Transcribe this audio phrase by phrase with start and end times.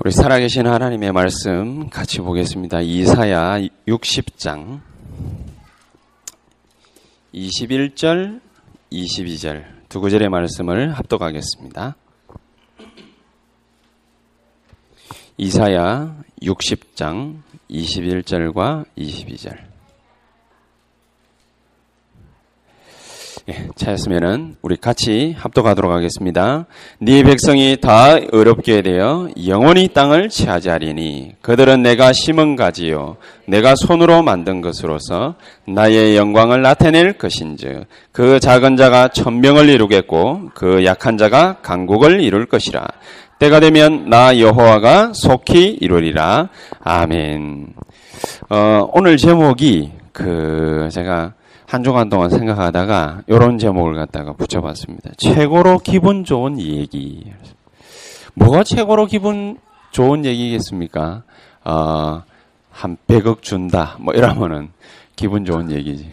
[0.00, 2.82] 우리 살아계신 하나님의 말씀 같이 보겠습니다.
[2.82, 3.58] 이사야
[3.88, 4.80] 60장
[7.34, 8.40] 21절,
[8.92, 11.96] 22절 두 구절의 말씀을 합독하겠습니다.
[15.36, 19.58] 이사야 60장 21절과 22절
[23.50, 26.66] 예, 차였으면은 우리 같이 합독하도록 하겠습니다.
[26.98, 34.60] 네 백성이 다 어렵게 되어 영원히 땅을 차지하리니 그들은 내가 심은 가지요 내가 손으로 만든
[34.60, 42.44] 것으로서 나의 영광을 나타낼 것인즉 그 작은 자가 천명을 이루겠고 그 약한 자가 강국을 이룰
[42.44, 42.86] 것이라
[43.38, 47.68] 때가 되면 나 여호와가 속히 이루리라 아멘.
[48.50, 51.32] 어, 오늘 제목이 그 제가
[51.68, 55.10] 한 주간 동안 생각하다가 이런 제목을 갖다가 붙여봤습니다.
[55.18, 57.30] 최고로 기분 좋은 얘기.
[58.32, 59.58] 뭐가 최고로 기분
[59.90, 61.24] 좋은 얘기겠습니까?
[61.64, 62.22] 어,
[62.70, 63.98] 한 100억 준다.
[64.00, 64.70] 뭐 이러면은
[65.14, 66.10] 기분 좋은 얘기지.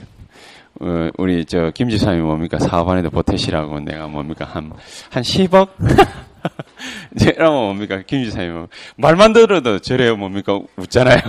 [0.81, 2.59] 어, 우리 저 김지사님이 뭡니까?
[2.59, 4.43] 사업안에도 보태시라고 내가 뭡니까?
[4.43, 4.73] 한,
[5.09, 5.69] 한 10억?
[7.15, 8.01] 이제 이러면 뭡니까?
[8.05, 8.67] 김지사님
[8.97, 10.59] 말만 들어도 저래요 뭡니까?
[10.75, 11.21] 웃잖아요.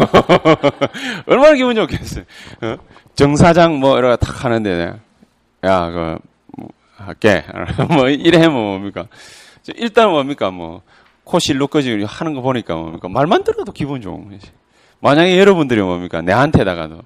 [1.27, 2.25] 얼마나 기분 좋겠어요.
[2.63, 2.77] 어?
[3.17, 5.01] 정사장 뭐 이러고 탁 하는데
[5.65, 6.19] 야, 그
[6.57, 7.45] 뭐, 할게.
[7.91, 9.07] 뭐 이래 면 뭡니까?
[9.75, 10.51] 일단 뭡니까?
[10.51, 10.83] 뭐
[11.25, 13.09] 코실로 끄지 하는 거 보니까 뭡니까?
[13.09, 14.51] 말만 들어도 기분 좋은 거지.
[15.01, 16.23] 만약에 여러분들이 뭡니까?
[16.23, 17.01] 내한테다가도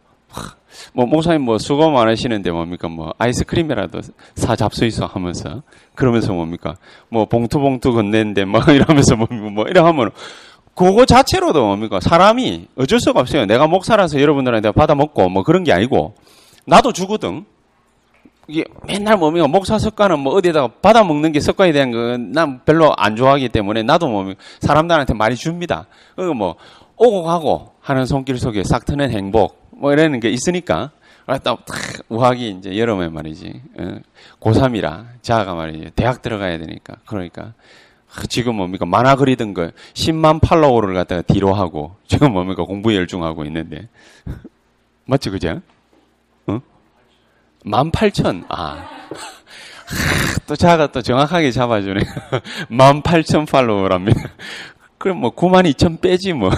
[0.93, 2.89] 뭐 목사님 뭐 수고 많으시는데 뭡니까?
[2.89, 4.01] 뭐 아이스크림이라도
[4.35, 5.63] 사 잡수 있어 하면서
[5.95, 6.77] 그러면서 뭡니까?
[7.09, 10.11] 뭐 봉투 봉투 건네는데 뭐 이러면서 뭐, 뭐 이래 하면
[10.81, 12.01] 그거 자체로도 뭡니까?
[12.01, 13.45] 사람이 어쩔 수가 없어요.
[13.45, 16.15] 내가 목사라서 여러분들한테 받아 먹고 뭐 그런 게 아니고
[16.65, 17.45] 나도 주거든.
[18.49, 19.47] 이게 맨날 뭡니까?
[19.47, 24.33] 목사 습관은 뭐 어디에다가 받아 먹는 게 습관이 된건난 별로 안 좋아하기 때문에 나도 뭐
[24.61, 25.87] 사람들한테 많이 줍니다.
[26.17, 26.55] 그리고 뭐
[26.97, 30.93] 오고 가고 하는 손길 속에 싹 트는 행복 뭐 이러는 게 있으니까
[31.45, 31.59] 딱
[32.09, 33.61] 우학이 이제 여름에 말이지
[34.41, 37.53] 고3이라 자가 말이지 대학 들어가야 되니까 그러니까
[38.29, 43.89] 지금 뭡니까 만화 그리던 거 10만 팔로워를 갖다가 뒤로 하고 지금 뭡니까 공부 열중하고 있는데
[45.07, 45.61] 맞지 그죠?
[46.47, 46.61] 어?
[47.65, 48.89] 18,000 아.
[50.47, 52.01] 또 자가 또 정확하게 잡아주네.
[52.71, 54.31] 18,000 팔로워랍니다.
[54.99, 56.51] 그럼 뭐 92,000 빼지 뭐.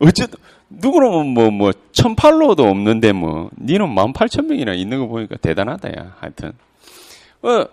[0.00, 6.16] 어쨌든 누구는 뭐 뭐 1,000팔로워도 없는데 뭐 니는 18,000명이나 있는 거 보니까 대단하다 야.
[6.20, 6.52] 하여튼.
[7.42, 7.64] 어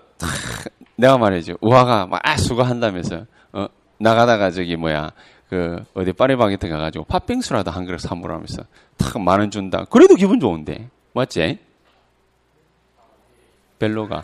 [1.00, 1.54] 내가 말이죠.
[1.62, 3.68] 우화가 막 아, 수고한다면서 어,
[4.00, 5.12] 나가다가 저기 뭐야
[5.50, 8.64] 그 어디 파리바게트 가가지고 팥빙수라도 한 그릇 사물하면서
[8.98, 9.86] 탁 만 원 준다.
[9.90, 11.58] 그래도 기분 좋은데 맞지?
[13.80, 14.24] 별로가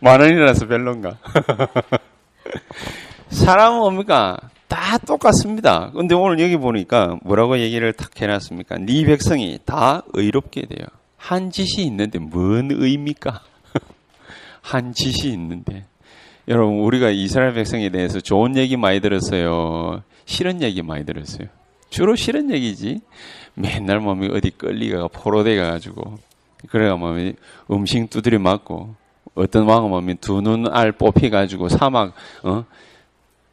[0.00, 1.18] 만 원이라서 별론가?
[3.28, 4.36] 사람은 뭡니까?
[4.68, 5.90] 다 똑같습니다.
[5.94, 8.78] 근데 오늘 여기 보니까 뭐라고 얘기를 탁 해놨습니까?
[8.78, 10.86] 네 백성이 다 의롭게 돼요.
[11.16, 13.40] 한 짓이 있는데 뭔 의미입니까?
[14.66, 15.84] 한 짓이 있는데.
[16.48, 20.02] 여러분, 우리가 이스라엘 백성에 대해서 좋은 얘기 많이 들었어요.
[20.24, 21.46] 싫은 얘기 많이 들었어요.
[21.88, 23.00] 주로 싫은 얘기지.
[23.54, 26.18] 맨날 몸이 어디 끌리가 포로돼 가 가지고.
[26.68, 27.34] 그래가 몸이
[27.70, 28.94] 음식 두드려 맞고,
[29.36, 32.64] 어떤 왕은 몸이 두 눈 알 뽑혀가지고 사막, 어?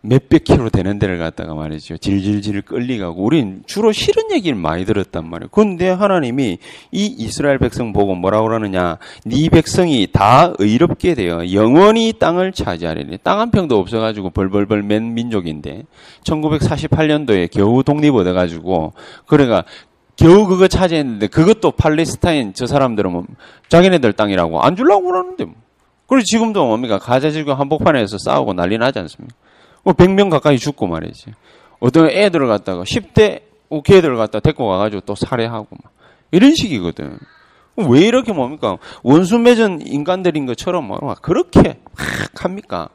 [0.05, 1.97] 몇백 킬로 되는 데를 갔다가 말이죠.
[1.97, 5.47] 질질질 끌리가고 우린 주로 싫은 얘기를 많이 들었단 말이에요.
[5.49, 6.57] 근데 하나님이
[6.91, 8.97] 이 이스라엘 백성 보고 뭐라고 그러느냐.
[9.25, 15.83] 네 백성이 다 의롭게 되어 영원히 땅을 차지하리니 땅 한 평도 없어가지고 벌벌벌 맨 민족인데
[16.23, 18.93] 1948년도에 겨우 독립 얻어가지고
[19.25, 19.63] 그래가
[20.17, 23.25] 겨우 그거 차지했는데 그것도 팔레스타인 저 사람들은 뭐
[23.69, 25.55] 자기네들 땅이라고 안 주려고 그러는데 뭐.
[26.07, 29.33] 그리고 지금도 뭡니까 가자 지구 한복판에서 싸우고 난리 나지 않습니까?
[29.83, 31.31] 뭐 100명 가까이 죽고 말이지.
[31.79, 33.41] 어떤 애들을 갖다가 10대
[33.83, 35.91] 걔들 갖다 데리고 가가지고 또 살해하고 막
[36.31, 37.17] 이런 식이거든.
[37.75, 38.77] 왜 이렇게 뭡니까?
[39.01, 41.79] 원수 맺은 인간들인 것처럼 뭐 그렇게
[42.35, 42.89] 합니까?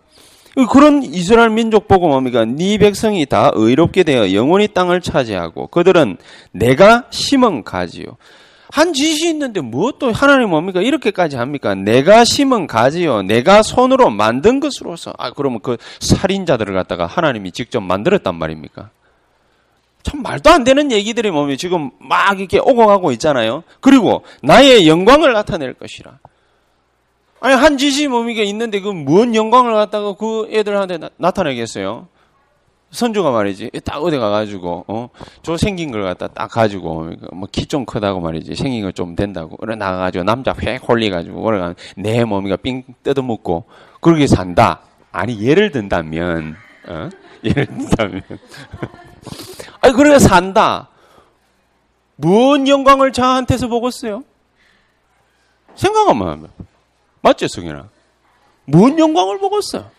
[0.73, 2.45] 그런 이스라엘 민족 보고 뭡니까?
[2.45, 6.17] 네 백성이 다 의롭게 되어 영원히 땅을 차지하고 그들은
[6.53, 8.17] 내가 심은 가지요.
[8.71, 10.83] 한 짓이 있는데 무엇도 하나님 뭡니까?
[10.83, 11.75] 이렇게까지 합니까?
[11.75, 13.23] 내가 심은 가지요.
[13.23, 15.13] 내가 손으로 만든 것으로서.
[15.19, 18.91] 아, 그러면 그 살인자들을 갖다가 하나님이 직접 만들었단 말입니까?
[20.03, 21.57] 참 말도 안 되는 얘기들이 뭡니까?
[21.59, 23.65] 지금 막 이렇게 오고 가고 있잖아요.
[23.81, 26.19] 그리고 나의 영광을 나타낼 것이라.
[27.41, 28.43] 아니, 한 짓이 뭡니까?
[28.43, 32.09] 있는데 그 무슨 영광을 갖다가 그 애들한테 나, 타내겠어요
[32.91, 34.85] 선주가 말이지 딱 어디 가가지고
[35.43, 39.57] 어저 생긴 걸 갖다 딱 가지고 뭐 키 좀 크다고 말이지 생긴 거좀 된다고.
[39.59, 43.65] 그래 나가가지고 남자 획 홀리가지고 그래가 내 몸이가 삥 뜯어먹고
[44.01, 44.81] 그렇게 산다.
[45.13, 46.57] 아니 예를 든다면
[46.89, 47.09] 어?
[47.45, 48.23] 예를 든다면.
[49.83, 50.89] 아니 그래 산다.
[52.17, 54.25] 무슨 영광을 저한테서 보겠어요?
[55.75, 56.29] 생각 한번.
[56.31, 56.49] 하면
[57.21, 57.89] 맞지 승현아?
[58.65, 59.91] 무슨 영광을 보겠어?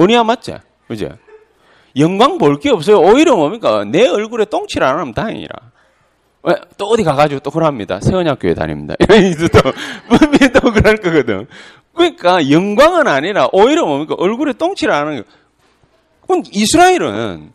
[0.00, 0.56] 은희야 맞지?
[0.88, 1.16] 그죠
[1.96, 2.98] 영광 볼 게 없어요.
[3.00, 3.84] 오히려 뭡니까?
[3.84, 5.54] 내 얼굴에 똥칠 안 하면 다행이라.
[6.44, 6.54] 왜?
[6.76, 8.00] 또 어디 가가지고 또 그럽니다.
[8.00, 8.94] 세원학교에 다닙니다.
[9.00, 9.60] 이러면서 또,
[10.60, 11.46] 또 그럴 거거든.
[11.94, 14.14] 그러니까 영광은 아니라 오히려 뭡니까?
[14.18, 15.28] 얼굴에 똥칠 안 하는 거.
[16.22, 17.52] 그건 이스라엘은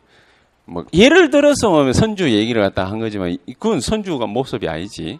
[0.66, 5.20] 뭐 예를 들어서 뭐 선주 얘기를 갖다 한 거지만 그건 선주가 모습이 아니지.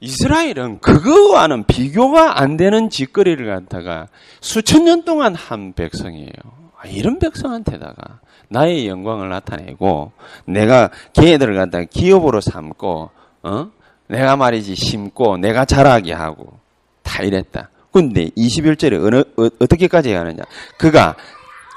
[0.00, 4.08] 이스라엘은 그거와는 비교가 안 되는 짓거리를 갖다가
[4.40, 6.57] 수천 년 동안 한 백성이에요.
[6.80, 10.12] 아, 이런 백성한테다가 나의 영광을 나타내고
[10.46, 13.10] 내가 걔들을 갖다가 기업으로 삼고
[13.42, 13.70] 어?
[14.06, 16.58] 내가 말이지 심고 내가 자라게 하고
[17.02, 17.70] 다 이랬다.
[17.92, 20.44] 근데 21절에 어느, 어, 어떻게까지 하느냐?
[20.78, 21.16] 그가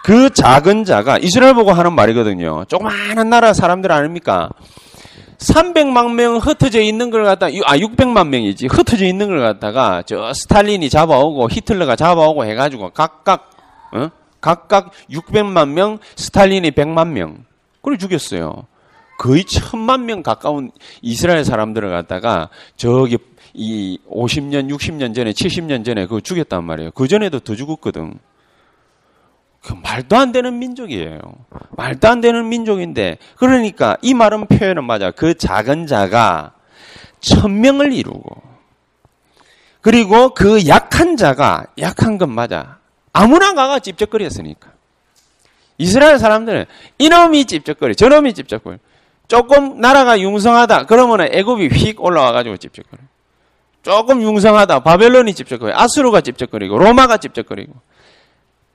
[0.04, 2.66] 그 작은 자가 이스라엘 보고 하는 말이거든요.
[2.66, 4.50] 조그마한 나라 사람들 아닙니까?
[5.38, 10.90] 300만 명 흩어져 있는 걸 갖다 아 600만 명이지 흩어져 있는 걸 갖다가 저 스탈린이
[10.90, 13.50] 잡아오고 히틀러가 잡아오고 해가지고 각각
[13.92, 14.10] 어?
[14.42, 17.46] 각각 600만 명, 스탈린이 100만 명.
[17.78, 18.66] 그걸 죽였어요.
[19.18, 20.72] 거의 천만 명 가까운
[21.02, 23.20] 이스라엘 사람들을 갖다가 저기
[23.54, 26.92] 이 50년, 60년 전에, 70년 전에 그거 죽였단 말이에요.
[26.92, 28.16] 그 전에도 더 죽었거든.
[29.62, 31.20] 그 말도 안 되는 민족이에요.
[31.78, 35.12] 말도 안 되는 민족인데, 그러니까 이 말은 표현은 맞아.
[35.12, 36.54] 그 작은 자가
[37.20, 38.42] 천명을 이루고,
[39.82, 42.81] 그리고 그 약한 자가 약한 건 맞아.
[43.14, 44.72] 아무나 가가 찝쩍거렸으니까.
[45.78, 46.66] 이스라엘 사람들은
[47.00, 48.78] 이놈이 찝쩍거려, 저놈이 찝쩍거려.
[49.28, 50.86] 조금 나라가 융성하다.
[50.86, 53.02] 그러면 애굽이 휙 올라와가지고 찝쩍거려.
[53.82, 54.82] 조금 융성하다.
[54.84, 55.74] 바벨론이 찝쩍거려.
[55.76, 57.74] 아수르가 찝쩍거리고, 로마가 찝쩍거리고.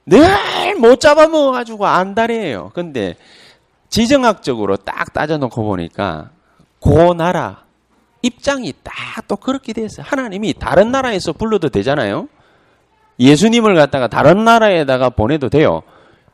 [0.07, 0.25] 늘
[0.77, 2.71] 못 잡아먹어가지고 안달이에요.
[2.75, 3.17] 근데
[3.89, 6.31] 지정학적으로 딱 따져놓고 보니까
[6.81, 7.65] 그 나라
[8.23, 8.95] 입장이 딱
[9.29, 10.05] 또 그렇게 됐어요.
[10.07, 12.29] 하나님이 다른 나라에서 불러도 되잖아요.
[13.19, 15.83] 예수님을 갖다가 다른 나라에다가 보내도 돼요.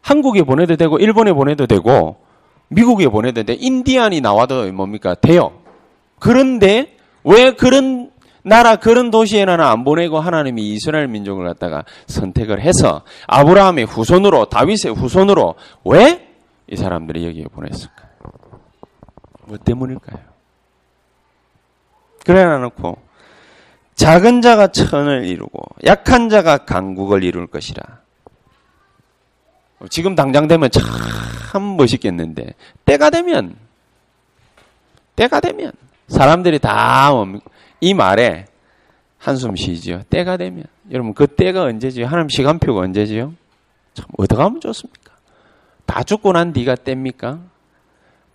[0.01, 2.17] 한국에 보내도 되고 일본에 보내도 되고
[2.69, 3.55] 미국에 보내도 돼.
[3.55, 5.15] 인디안이 나와도 뭡니까?
[5.15, 5.53] 돼요.
[6.19, 8.11] 그런데 왜 그런
[8.45, 15.55] 나라 그런 도시에는 안 보내고 하나님이 이스라엘 민족을 갖다가 선택을 해서 아브라함의 후손으로 다윗의 후손으로
[15.85, 16.33] 왜
[16.73, 18.09] 이 사람들이 여기에 보냈을까요?
[19.45, 20.25] 뭐 때문일까요?
[22.25, 22.97] 그래 놔 놓고
[23.95, 27.83] 작은 자가 천을 이루고 약한 자가 강국을 이룰 것이라.
[29.91, 33.57] 지금 당장 되면 참 멋있겠는데 때가 되면
[35.17, 35.73] 때가 되면
[36.09, 37.13] 사람들이 다
[37.83, 38.47] 이 말에
[39.19, 40.03] 한숨 쉬지요.
[40.09, 42.07] 때가 되면 여러분 그 때가 언제지요?
[42.07, 43.35] 하나님 시간표가 언제지요?
[43.95, 45.13] 참 어떻게 하면 좋습니까?
[45.85, 47.41] 다 죽고 난 뒤가 때입니까?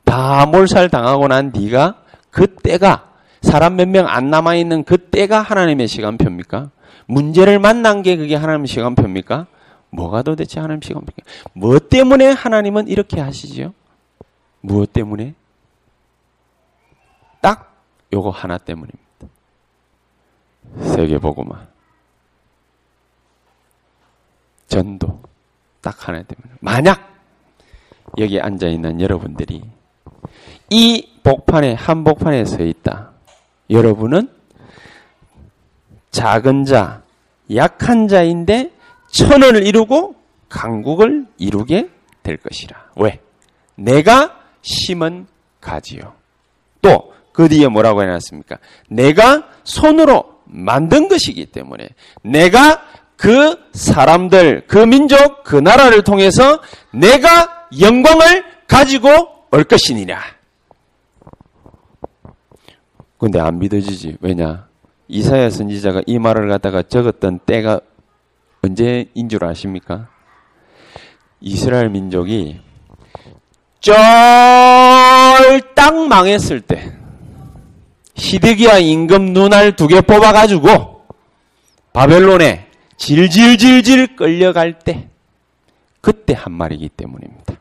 [0.04, 3.10] 다 몰살 당하고 난 뒤가 그 때가
[3.48, 6.70] 사람 몇 명 안 남아있는 그 때가 하나님의 시간표입니까?
[7.06, 9.48] 문제를 만난 게 그게 하나님의 시간표입니까?
[9.90, 11.24] 뭐가 도대체 하나님 시간표입니까?
[11.54, 13.74] 무엇 때문에 하나님은 이렇게 하시지요?
[14.62, 15.34] 무엇 때문에?
[17.40, 17.74] 딱
[18.12, 19.02] 요거 하나 때문입니다.
[20.82, 21.68] 세계보고만.
[24.68, 25.22] 전도.
[25.82, 26.54] 딱 하나 때문에.
[26.60, 27.16] 만약
[28.18, 29.64] 여기 앉아있는 여러분들이
[30.70, 33.12] 이 복판에, 한복판에 서 있다.
[33.70, 34.30] 여러분은
[36.12, 37.04] 작은 자,
[37.54, 38.72] 약한 자인데
[39.12, 40.16] 천을 이루고
[40.50, 41.90] 강국을 이루게
[42.24, 42.92] 될 것이라.
[42.96, 43.20] 왜?
[43.76, 45.28] 내가 심은
[45.62, 46.14] 가지요.
[46.82, 48.58] 또 그 뒤에 뭐라고 해놨습니까?
[48.90, 51.88] 내가 손으로 만든 것이기 때문에
[52.24, 52.82] 내가
[53.16, 56.60] 그 사람들, 그 민족, 그 나라를 통해서
[56.92, 59.10] 내가 영광을 가지고
[59.52, 60.20] 올 것이니라.
[63.18, 64.18] 근데 안 믿어지지.
[64.22, 64.68] 왜냐?
[65.08, 67.80] 이사야 선지자가 이 말을 갖다가 적었던 때가
[68.62, 70.10] 언제인 줄 아십니까?
[71.40, 72.60] 이스라엘 민족이
[73.80, 73.96] 쫄딱
[76.10, 76.92] 망했을 때
[78.16, 81.06] 히드기야 임금 눈알 두 개 뽑아가지고
[81.94, 85.08] 바벨론에 질질질질 끌려갈 때
[86.02, 87.56] 그때 한 말이기 때문입니다.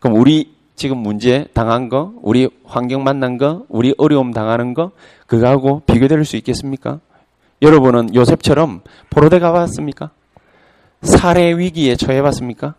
[0.00, 4.92] 그럼 우리 지금 문제 당한 거, 우리 환경 만난 거, 우리 어려움 당하는 거,
[5.26, 7.00] 그거하고 비교될 수 있겠습니까?
[7.62, 10.10] 여러분은 요셉처럼 포로대 가봤습니까?
[11.02, 12.74] 살해 위기에 처해봤습니까?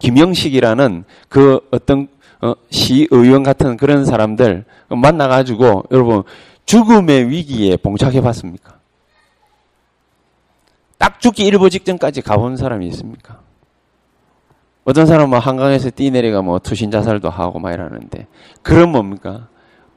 [0.00, 2.08] 김영식이라는 그 어떤
[2.42, 6.22] 어, 시의원 같은 그런 사람들 만나가지고 여러분
[6.66, 8.76] 죽음의 위기에 봉착해봤습니까?
[10.98, 13.45] 딱 죽기 일보 직전까지 가본 사람이 있습니까?
[14.86, 18.28] 어떤 사람은 한강에서 뛰내리가 뭐 투신 자살도 하고 막 이러는데
[18.62, 19.48] 그런 뭡니까?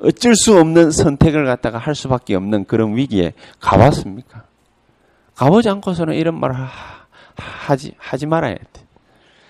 [0.01, 4.45] 어쩔 수 없는 선택을 갖다가 할 수밖에 없는 그런 위기에 가봤습니까?
[5.35, 6.55] 가보지 않고서는 이런 말을
[7.35, 8.81] 하지 하지 말아야 돼.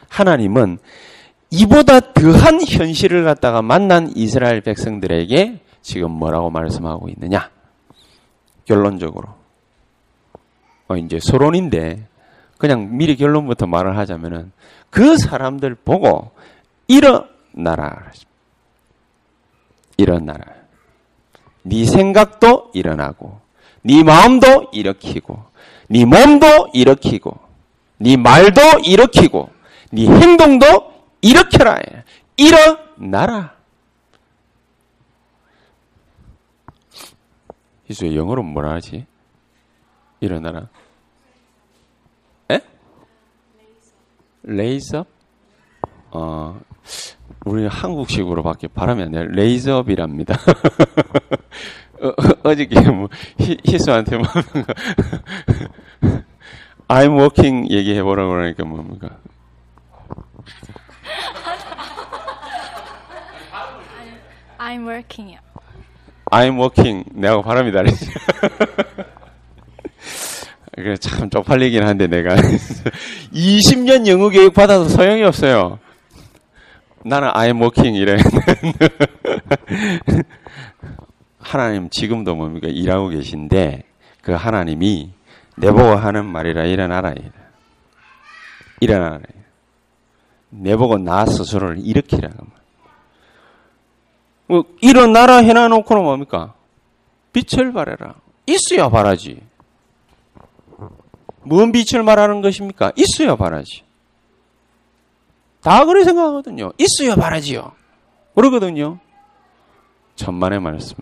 [0.10, 0.78] 하나님은
[1.52, 7.50] 이보다 더한 현실을 갖다가 만난 이스라엘 백성들에게 지금 뭐라고 말씀하고 있느냐?
[8.66, 9.30] 결론적으로
[10.90, 12.09] 어 이제 서론인데
[12.60, 14.52] 그냥 미리 결론부터 말을 하자면은
[14.90, 16.32] 그 사람들 보고
[16.88, 18.12] 일어나라.
[19.98, 20.46] 일어나라.
[21.64, 23.40] 네 생각도 일어나고,
[23.82, 25.42] 네 마음도 일으키고,
[25.88, 27.40] 네 몸도 일으키고,
[27.98, 29.50] 네 말도 일으키고,
[29.92, 30.66] 네 행동도
[31.22, 31.80] 일으켜라.
[32.36, 33.56] 일어나라.
[37.86, 39.06] 희수의 영어로 뭐라 하지?
[40.20, 40.68] 일어나라.
[44.44, 45.08] 레이즈업?
[46.12, 46.60] 어,
[47.46, 49.26] 우리 한국식으로밖에 발음이 안 돼요.
[49.26, 50.36] 레이즈업이랍니다.
[52.02, 53.10] 어, 저께 뭐,
[53.66, 54.26] 희수한테 뭐,
[56.88, 59.18] I'm working 얘기해보라고 그러니까 뭡니까?
[64.58, 65.38] I'm working.
[66.32, 67.06] I'm working.
[67.14, 68.10] 내가 발음이 다르지.
[70.84, 72.36] 그래 참 쪽팔리긴 한데 내가
[73.34, 75.78] 20년 영어 교육 받아서 소용이 없어요.
[77.04, 78.18] 나는 I'm working 이래.
[81.38, 83.84] 하나님 지금도 뭡니까 일하고 계신데
[84.22, 85.12] 그 하나님이
[85.58, 87.14] 내보고 하는 말이라 일어나라.
[88.80, 89.20] 일어나라.
[90.50, 92.30] 내보고 나 스스로를 일으키라.
[94.48, 96.54] 뭐 일어나라 해놔놓고는 뭡니까?
[97.34, 98.16] 빛을 발해라.
[98.46, 99.49] 있어야 바라지.
[101.44, 102.92] 뭔 빛을 말하는 것입니까?
[102.96, 103.84] 있어야 바라지.
[105.62, 106.72] 다 그래 생각하거든요.
[106.78, 107.72] 있어야 바라지요.
[108.36, 109.00] 그러거든요.
[110.16, 110.96] 천만의 말씀.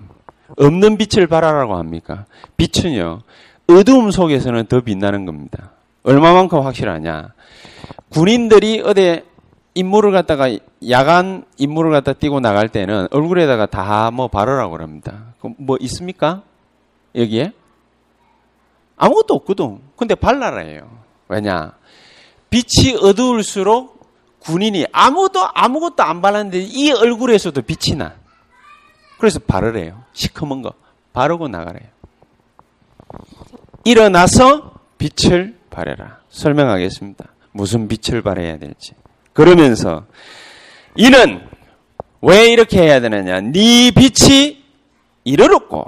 [0.58, 2.26] 없는 빛을 바라라고 합니까?
[2.56, 3.22] 빛은요,
[3.70, 5.72] 어두움 속에서는 더 빛나는 겁니다.
[6.04, 7.34] 얼마만큼 확실하냐?
[8.10, 9.24] 군인들이 어디
[9.74, 10.48] 임무를 갖다가
[10.90, 15.34] 야간 임무를 갖다 띄고 나갈 때는 얼굴에다가 다 뭐 바르라고 그럽니다.
[15.58, 16.42] 뭐 있습니까?
[17.14, 17.52] 여기에?
[18.98, 19.80] 아무것도 없거든.
[19.96, 20.90] 근데 발랄해요.
[21.30, 21.74] 왜냐?
[22.50, 23.98] 빛이 어두울수록
[24.40, 28.16] 군인이 아무도 아무것도 안 발랐는데 이 얼굴에서도 빛이 나.
[29.20, 30.04] 그래서 바르래요.
[30.14, 30.74] 시커먼 거
[31.14, 31.90] 바르고 나가래요.
[33.84, 36.20] 일어나서 빛을 발해라.
[36.30, 37.26] 설명하겠습니다.
[37.52, 38.94] 무슨 빛을 발해야 될지.
[39.34, 40.06] 그러면서
[40.96, 41.48] 이는
[42.22, 43.42] 왜 이렇게 해야 되느냐?
[43.42, 44.64] 네 빛이
[45.24, 45.88] 이르렀고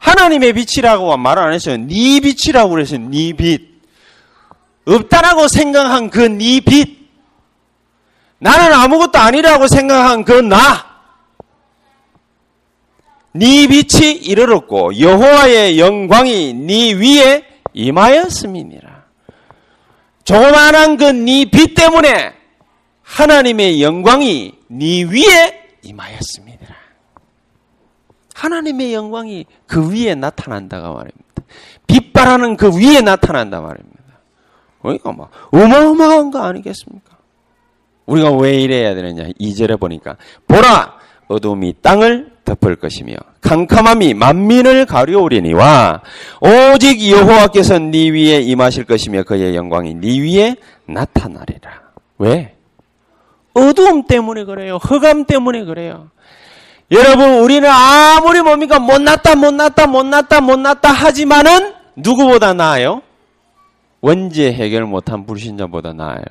[0.00, 1.76] 하나님의 빛이라고 말을 안 했어요.
[1.76, 2.98] 네 빛이라고 그랬어요.
[3.00, 3.70] 네 빛.
[4.86, 6.98] 없다라고 생각한 그 네 빛.
[8.38, 10.90] 나는 아무것도 아니라고 생각한 그 나.
[13.32, 19.04] 네 빛이 이르렀고 여호와의 영광이 네 위에 임하였음이니라.
[20.24, 22.32] 조그만한 그 네 빛 때문에
[23.02, 26.79] 하나님의 영광이 네 위에 임하였습니다.
[28.40, 31.42] 하나님의 영광이 그 위에 나타난다가 말입니다.
[31.86, 34.00] 빛바라는 그 위에 나타난다 말입니다.
[34.80, 37.18] 그러니까 막 어마어마한 거 아니겠습니까?
[38.06, 39.24] 우리가 왜 이래야 되느냐?
[39.38, 40.16] 2절에 보니까
[40.48, 46.00] 보라 어둠이 땅을 덮을 것이며 캄캄함이 만민을 가려우리니와
[46.40, 50.56] 오직 여호와께서 네 위에 임하실 것이며 그의 영광이 네 위에
[50.86, 51.82] 나타나리라.
[52.18, 52.56] 왜?
[53.52, 54.78] 어두움 때문에 그래요.
[54.80, 56.08] 흑암 때문에 그래요.
[56.90, 58.78] 여러분, 우리는 아무리 뭡니까?
[58.78, 63.02] 못났다, 못났다, 못났다, 못났다 하지만은 누구보다 나아요?
[64.00, 66.24] 원죄 해결 못한 불신자보다 나아요.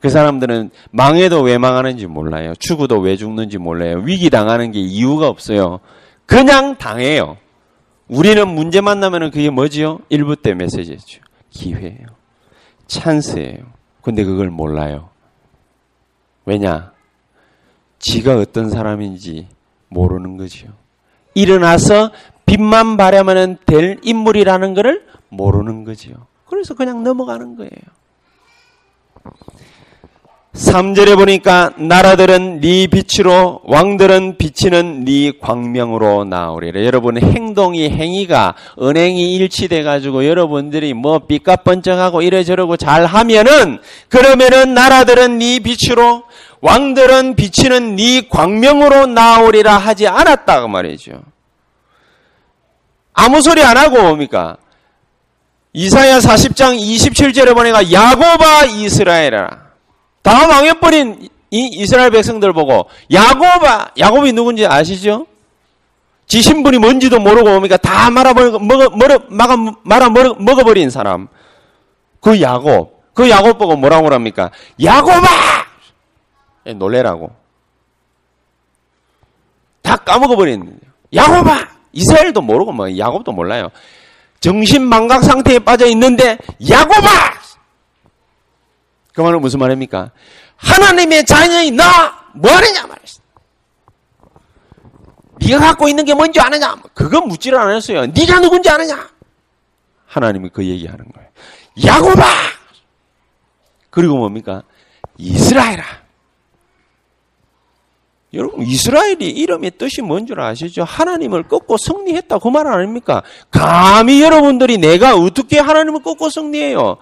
[0.00, 2.54] 그 사람들은 망해도 왜 망하는지 몰라요.
[2.58, 3.98] 죽어도 왜 죽는지 몰라요.
[3.98, 5.78] 위기 당하는 게 이유가 없어요.
[6.26, 7.36] 그냥 당해요.
[8.08, 10.00] 우리는 문제 만나면 그게 뭐지요?
[10.08, 11.20] 일부 때 메시지죠.
[11.50, 12.06] 기회예요.
[12.88, 13.58] 찬스예요.
[14.00, 15.10] 근데 그걸 몰라요.
[16.46, 16.90] 왜냐?
[18.02, 19.46] 지가 어떤 사람인지
[19.88, 20.70] 모르는 거지요.
[21.34, 22.10] 일어나서
[22.44, 26.26] 빛만 발하면 될 인물이라는 것을 모르는 거지요.
[26.46, 27.70] 그래서 그냥 넘어가는 거예요.
[30.52, 36.84] 3절에 보니까 나라들은 네 빛으로 왕들은 비치는 네 광명으로 나오리라.
[36.84, 43.78] 여러분 행동이 행위가 은행이 일치돼 가지고 여러분들이 뭐 빛가 번쩍하고 이래저러고 잘 하면은
[44.10, 46.24] 그러면은 나라들은 네 빛으로
[46.62, 51.20] 왕들은 비치는 네 광명으로 나오리라 하지 않았다고 말이죠.
[53.12, 54.56] 아무 소리 안 하고 뭡니까?
[55.72, 59.48] 이사야 40장 27절에 보니까 야고바 이스라엘아
[60.22, 65.26] 다 망해버린 이 이스라엘 백성들 보고 야곱아 야곱이 누군지 아시죠?
[66.26, 68.88] 지 신분이 뭔지도 모르고 뭡니까 다 말아버리고 먹어
[69.28, 71.26] 막아 말아 먹어, 먹어버린 사람
[72.20, 74.50] 그 야곱 그 야곱 보고 뭐라고 합니까?
[74.78, 74.88] 예,
[76.64, 77.34] 놀래라고
[79.82, 80.78] 다 까먹어버린
[81.14, 83.70] 야곱아 이스라엘도 모르고 뭐 야곱도 몰라요
[84.40, 86.38] 정신 망각 상태에 빠져 있는데
[86.68, 87.42] 야곱아
[89.14, 90.10] 그 말은 무슨 말입니까?
[90.56, 93.20] 하나님의 자녀인 나 뭐하느냐 말이었어.
[95.40, 96.76] 네가 갖고 있는 게 뭔지 아느냐?
[96.94, 98.06] 그건 묻지를 않았어요.
[98.06, 99.10] 네가 누군지 아느냐?
[100.06, 101.28] 하나님이 그 얘기하는 거예요.
[101.84, 102.24] 야곱아!
[103.90, 104.62] 그리고 뭡니까?
[105.18, 106.01] 이스라엘아.
[108.34, 110.84] 여러분 이스라엘이 이름의 뜻이 뭔 줄 아시죠?
[110.84, 113.22] 하나님을 꺾고 승리했다 그 말 아닙니까?
[113.50, 116.96] 감히 여러분들이 내가 어떻게 하나님을 꺾고 승리해요?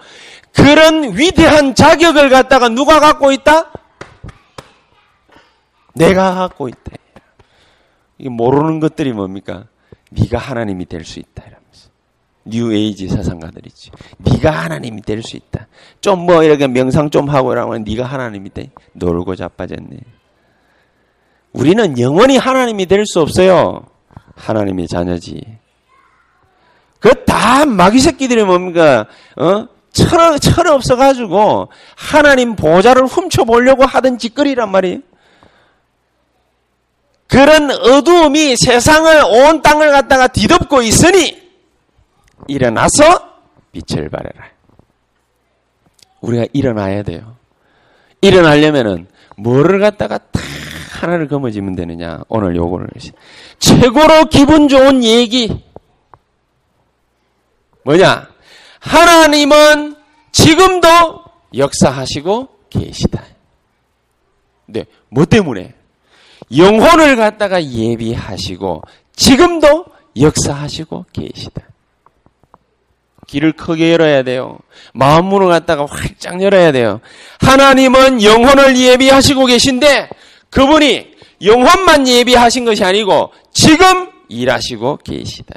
[0.53, 3.71] 그런 위대한 자격을 갖다가 누가 갖고 있다?
[5.95, 6.93] 내가 갖고 있다.
[8.19, 9.67] 모르는 것들이 뭡니까?
[10.11, 11.91] 네가 하나님이 될 수 있다 이러면서
[12.45, 13.91] 뉴 에이지 사상가들이지.
[14.19, 15.69] 네가 하나님이 될 수 있다.
[16.01, 18.71] 좀 뭐 이렇게 명상 좀 하고 이러면 네가 하나님이 돼.
[18.95, 19.99] 놀고 자빠졌네.
[21.53, 23.87] 우리는 영원히 하나님이 될 수 없어요.
[24.37, 25.41] 하나님의 자녀지.
[27.01, 29.07] 그 다 마귀 새끼들이 뭡니까?
[29.37, 29.67] 어?
[29.93, 34.99] 철, 철 없어가지고 하나님 보좌를 훔쳐보려고 하던 짓거리란 말이에요.
[37.27, 41.41] 그런 어두움이 세상을 온 땅을 갖다가 뒤덮고 있으니
[42.49, 43.31] 일어나서
[43.73, 44.47] 빛을 발해라.
[46.21, 47.37] 우리가 일어나야 돼요.
[48.21, 50.41] 일어나려면은 뭐를 갖다가 다
[51.01, 52.21] 하나를 거머쥐면 되느냐?
[52.29, 52.89] 오늘 요거를
[53.59, 55.65] 최고로 기분 좋은 얘기
[57.85, 58.29] 뭐냐?
[58.81, 59.97] 하나님은
[60.31, 61.25] 지금도
[61.57, 63.25] 역사하시고 계시다.
[64.67, 65.73] 네, 뭐 때문에?
[66.55, 68.83] 영혼을 갖다가 예비하시고
[69.17, 69.87] 지금도
[70.19, 71.63] 역사하시고 계시다.
[73.27, 74.59] 길을 크게 열어야 돼요.
[74.93, 77.01] 마음문을 갖다가 활짝 열어야 돼요.
[77.41, 80.11] 하나님은 영혼을 예비하시고 계신데
[80.51, 85.55] 그분이 영혼만 예비하신 것이 아니고 지금 일하시고 계시다.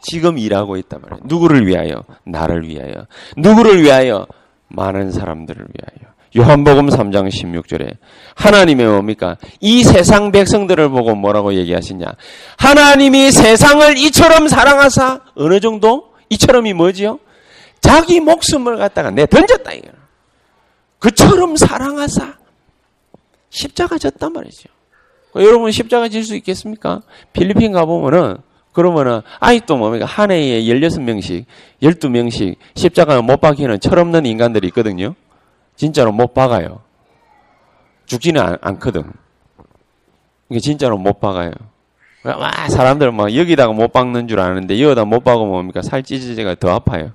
[0.00, 1.20] 지금 일하고 있단 말이에요.
[1.24, 2.04] 누구를 위하여?
[2.24, 3.06] 나를 위하여.
[3.36, 4.26] 누구를 위하여?
[4.68, 6.16] 많은 사람들을 위하여.
[6.36, 7.96] 요한복음 3장 16절에
[8.34, 9.36] 하나님의 뭡니까?
[9.60, 12.04] 이 세상 백성들을 보고 뭐라고 얘기하시냐?
[12.58, 16.12] 하나님이 세상을 이처럼 사랑하사 어느 정도?
[16.28, 17.18] 이처럼이 뭐지요?
[17.80, 19.88] 자기 목숨을 갖다가 내 던졌다 이거.
[20.98, 22.34] 그처럼 사랑하사
[23.56, 24.68] 십자가 졌단 말이죠.
[25.36, 27.02] 여러분 십자가 질 수 있겠습니까?
[27.32, 28.36] 필리핀 가보면은
[28.72, 31.46] 그러면은 아직도 뭡니까 한 해에 16명씩
[31.82, 35.14] 12명씩 십자가 못 박히는 철없는 인간들이 있거든요.
[35.76, 36.80] 진짜로 못 박아요.
[38.06, 39.04] 죽지는 않, 않거든.
[40.50, 41.50] 이게 진짜로 못 박아요.
[42.24, 46.70] 와 사람들 막 여기다가 못 박는 줄 아는데 여기다 못 박으면 뭡니까 살 찌지지가 더
[46.70, 47.12] 아파요.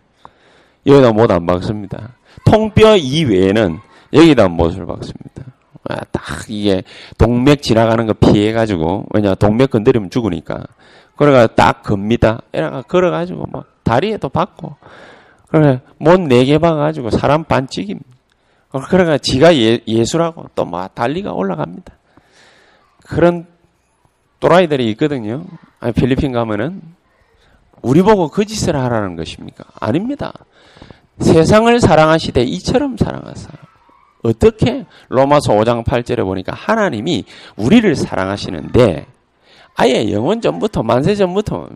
[0.88, 2.16] 여기다 못 안 박습니다.
[2.46, 3.80] 통뼈 이외에는
[4.14, 5.44] 여기다 못을 박습니다.
[5.92, 6.84] 아, 딱 이게
[7.18, 10.64] 동맥 지나가는 거 피해가지고 왜냐 동맥 건드리면 죽으니까
[11.16, 12.42] 그래가 딱 겁니다.
[12.54, 14.76] 이래가 걸어가지고 막 다리에도 박고
[15.50, 18.10] 그래 못네 개 박아가지고 사람 반찍입니다.
[18.88, 21.94] 그래가 지가 예, 예수라고 또 막 달리가 올라갑니다.
[23.06, 23.46] 그런
[24.40, 25.46] 또라이들이 있거든요.
[25.80, 26.82] 아니, 필리핀 가면은
[27.82, 29.66] 우리 보고 그 짓을 하라는 것입니까?
[29.80, 30.34] 아닙니다.
[31.20, 33.50] 세상을 사랑하시되 이처럼 사랑하사.
[34.24, 34.86] 어떻게?
[35.10, 39.08] 로마서 5장 8절에 보니까 하나님이 우리를 사랑하시는데
[39.76, 41.70] 아예 영원 전부터 만세 전부터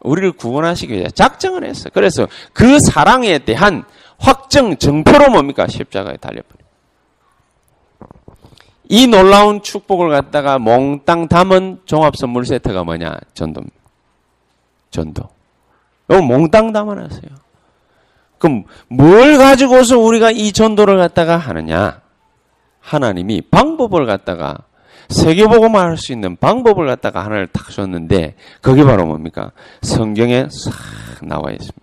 [0.00, 1.90] 우리를 구원하시기 위해 작정을 했어요.
[1.92, 3.84] 그래서 그 사랑에 대한
[4.18, 5.66] 확정 정표로 뭡니까?
[5.66, 6.58] 십자가에 달려버려.
[8.90, 13.18] 이 놀라운 축복을 갖다가 몽땅 담은 종합 선물 세트가 뭐냐?
[13.34, 13.62] 전도.
[14.90, 15.28] 전도.
[16.08, 17.47] 이거 몽땅 담아놨어요.
[18.38, 22.00] 그럼 뭘 가지고서 우리가 이 전도를 갖다가 하느냐?
[22.80, 24.58] 하나님이 방법을 갖다가
[25.08, 29.52] 세계보고만 할 수 있는 방법을 갖다가 하나를 탁 줬는데 그게 바로 뭡니까?
[29.82, 31.78] 성경에 싹 나와 있습니다.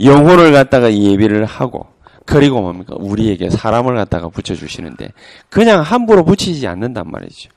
[0.00, 1.86] 영혼을 갖다가 예비를 하고
[2.26, 2.94] 그리고 뭡니까?
[2.98, 5.08] 우리에게 사람을 갖다가 붙여주시는데
[5.50, 7.50] 그냥 함부로 붙이지 않는단 말이죠.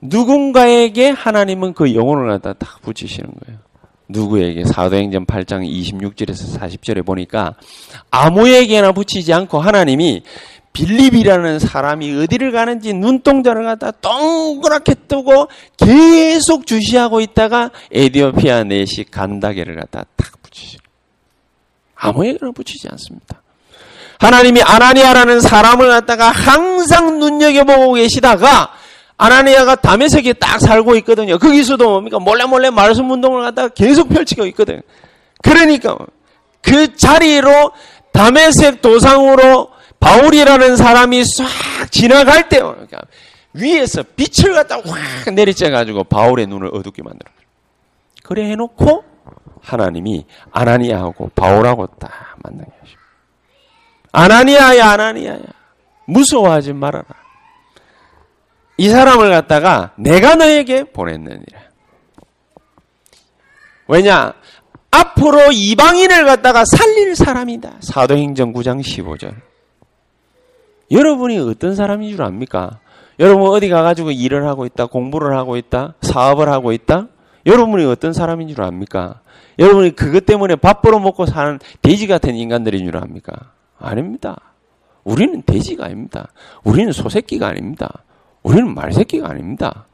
[0.00, 3.60] 누군가에게 하나님은 그 영혼을 갖다가 딱 붙이시는 거예요.
[4.12, 7.54] 누구에게 사도행전 8장 26절에서 40절에 보니까
[8.10, 10.22] 아무에게나 붙이지 않고 하나님이
[10.72, 20.04] 빌립이라는 사람이 어디를 가는지 눈동자를 갖다 동그랗게 뜨고 계속 주시하고 있다가 에디오피아 내시 간다게를 갖다
[20.16, 20.82] 딱 붙이시는
[21.96, 23.42] 아무에게나 붙이지 않습니다.
[24.18, 28.72] 하나님이 아나니아라는 사람을 갖다가 항상 눈여겨보고 계시다가
[29.22, 31.38] 아나니아가 담에색에 딱 살고 있거든요.
[31.38, 32.18] 거기서도 뭡니까?
[32.18, 34.80] 몰래 몰래 말씀 운동을 갖다가 계속 펼치고 있거든요.
[35.42, 35.96] 그러니까
[36.60, 37.70] 그 자리로
[38.12, 39.68] 담에색 도상으로
[40.00, 43.00] 바울이라는 사람이 싹 지나갈 때 그러니까
[43.52, 44.84] 위에서 빛을 갖다 확
[45.26, 47.30] 내리쬐 가지고 바울의 눈을 어둡게 만들어.
[48.24, 49.04] 그래 해놓고
[49.62, 52.10] 하나님이 아나니아하고 바울하고 딱
[52.42, 53.02] 만나게 하십니다.
[54.10, 55.42] 아나니아야 아나니아야
[56.06, 57.21] 무서워하지 말아라.
[58.76, 61.60] 이 사람을 갖다가 내가 너에게 보냈느니라.
[63.88, 64.34] 왜냐?
[64.90, 67.76] 앞으로 이방인을 갖다가 살릴 사람이다.
[67.80, 69.34] 사도행전 9장 15절.
[70.90, 72.80] 여러분이 어떤 사람인 줄 압니까?
[73.18, 77.08] 여러분 어디 가가지고 일을 하고 있다, 공부를 하고 있다, 사업을 하고 있다?
[77.46, 79.20] 여러분이 어떤 사람인 줄 압니까?
[79.58, 83.52] 여러분이 그것 때문에 밥 벌어 먹고 사는 돼지 같은 인간들인 줄 압니까?
[83.78, 84.36] 아닙니다.
[85.04, 86.28] 우리는 돼지가 아닙니다.
[86.62, 88.02] 우리는 소새끼가 아닙니다.
[88.42, 89.86] 우리는 말새끼가 아닙니다.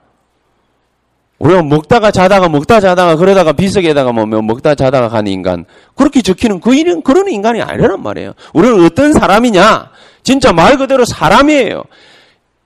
[1.39, 6.75] 우리가 먹다가 자다가 먹다 자다가 그러다가 비석에다가 뭐 먹다 자다가 가는 인간 그렇게 적히는 그
[6.75, 8.33] 일은 그런 인간이 아니란 말이에요.
[8.55, 9.91] 우리는 어떤 사람이냐?
[10.25, 11.85] 진짜 말 그대로 사람이에요.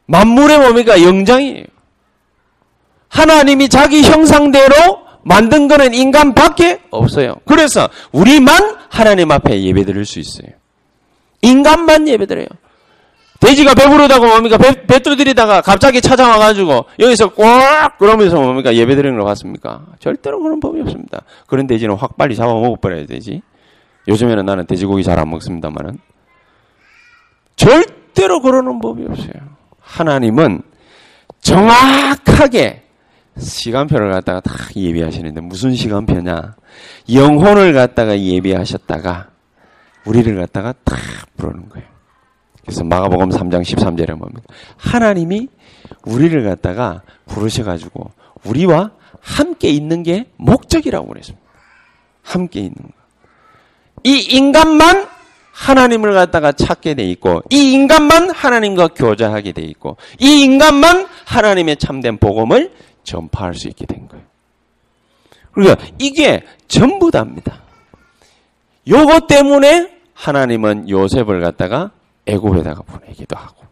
[0.07, 1.03] 만물의 뭡니까?
[1.03, 1.64] 영장이에요.
[3.09, 7.37] 하나님이 자기 형상대로 만든 거는 인간밖에 없어요.
[7.45, 10.49] 그래서 우리만 하나님 앞에 예배드릴 수 있어요.
[11.42, 12.47] 인간만 예배드려요.
[13.42, 14.57] 돼지가 배부르다고 뭡니까?
[14.57, 18.72] 배, 배 두드리다가 갑자기 찾아와가지고 여기서 꽉 그러면서 뭡니까?
[18.72, 19.83] 예배 드리는 걸 봤습니까?
[19.98, 21.22] 절대로 그런 법이 없습니다.
[21.48, 23.42] 그런 돼지는 확 빨리 잡아먹어버려야 되지.
[24.07, 25.98] 요즘에는 나는 돼지고기 잘 안 먹습니다만은.
[27.57, 29.57] 절대로 그러는 법이 없어요.
[29.81, 30.62] 하나님은
[31.40, 32.85] 정확하게
[33.37, 36.55] 시간표를 갖다가 다 예비하시는데 무슨 시간표냐?
[37.12, 39.31] 영혼을 갖다가 예비하셨다가
[40.07, 40.96] 우리를 갖다가 다
[41.37, 41.91] 부르는 거예요.
[42.64, 44.42] 그래서 마가복음 3장 13절에 뭡니까?
[44.77, 45.48] 하나님이
[46.07, 48.12] 우리를 갖다가 부르셔가지고
[48.44, 51.44] 우리와 함께 있는 게 목적이라고 그랬습니다.
[52.22, 52.88] 함께 있는 거.
[54.05, 55.07] 이 인간만
[55.53, 62.18] 하나님을 갖다가 찾게 돼 있고 이 인간만 하나님과 교제하게 돼 있고 이 인간만 하나님의 참된
[62.18, 62.72] 복음을
[63.05, 64.25] 전파할 수 있게 된 거예요.
[65.53, 67.61] 그러니까 이게 전부 다입니다.
[68.88, 71.90] 요것 때문에 하나님은 요셉을 갖다가
[72.26, 73.62] 애굽에다가 보내기도 하고.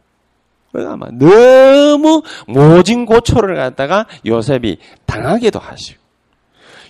[0.73, 6.01] 아마 너무 모진 고초를 갖다가 요셉이 당하기도 하시고.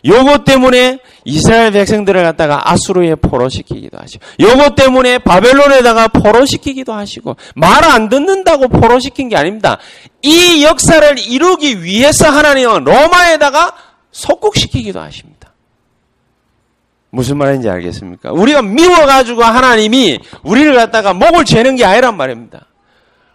[0.05, 8.09] 요것 때문에 이스라엘 백성들을 갖다가 아수르에 포로시키기도 하시고, 요것 때문에 바벨론에다가 포로시키기도 하시고, 말 안
[8.09, 9.79] 듣는다고 포로시킨 게 아닙니다.
[10.23, 13.75] 이 역사를 이루기 위해서 하나님은 로마에다가
[14.11, 15.40] 속국시키기도 하십니다.
[17.11, 18.33] 무슨 말인지 알겠습니까?
[18.33, 22.67] 우리가 미워가지고 하나님이 우리를 갖다가 목을 죄는 게 아니란 말입니다.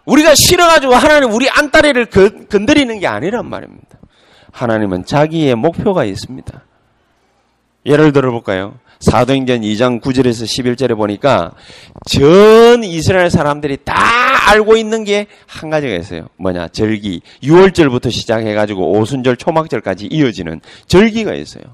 [0.06, 2.06] 우리가 싫어가지고 하나님 우리 안다리를
[2.48, 3.98] 건드리는 게 아니란 말입니다.
[4.52, 6.62] 하나님은 자기의 목표가 있습니다.
[7.84, 8.78] 예를 들어 볼까요?
[9.00, 11.52] 사도행전 2장 9절에서 11절에 보니까
[12.08, 13.94] 전 이스라엘 사람들이 다
[14.48, 16.28] 알고 있는 게 한 가지가 있어요.
[16.38, 16.68] 뭐냐?
[16.68, 17.20] 절기.
[17.42, 21.64] 6월절부터 시작해가지고 오순절, 초막절까지 이어지는 절기가 있어요.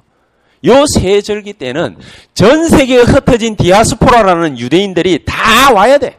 [0.65, 1.97] 요 세 절기 때는
[2.35, 6.19] 전 세계에 흩어진 디아스포라라는 유대인들이 다 와야 돼.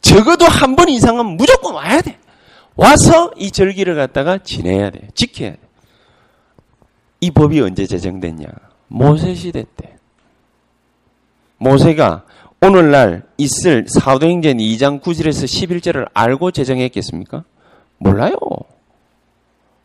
[0.00, 2.18] 적어도 한 번 이상은 무조건 와야 돼.
[2.76, 5.08] 와서 이 절기를 갖다가 지내야 돼.
[5.14, 5.58] 지켜야 돼.
[7.20, 8.46] 이 법이 언제 제정됐냐?
[8.86, 9.96] 모세 시대 때.
[11.58, 12.24] 모세가
[12.62, 17.44] 오늘날 있을 사도행전 2장 9절에서 11절을 알고 제정했겠습니까?
[17.98, 18.36] 몰라요.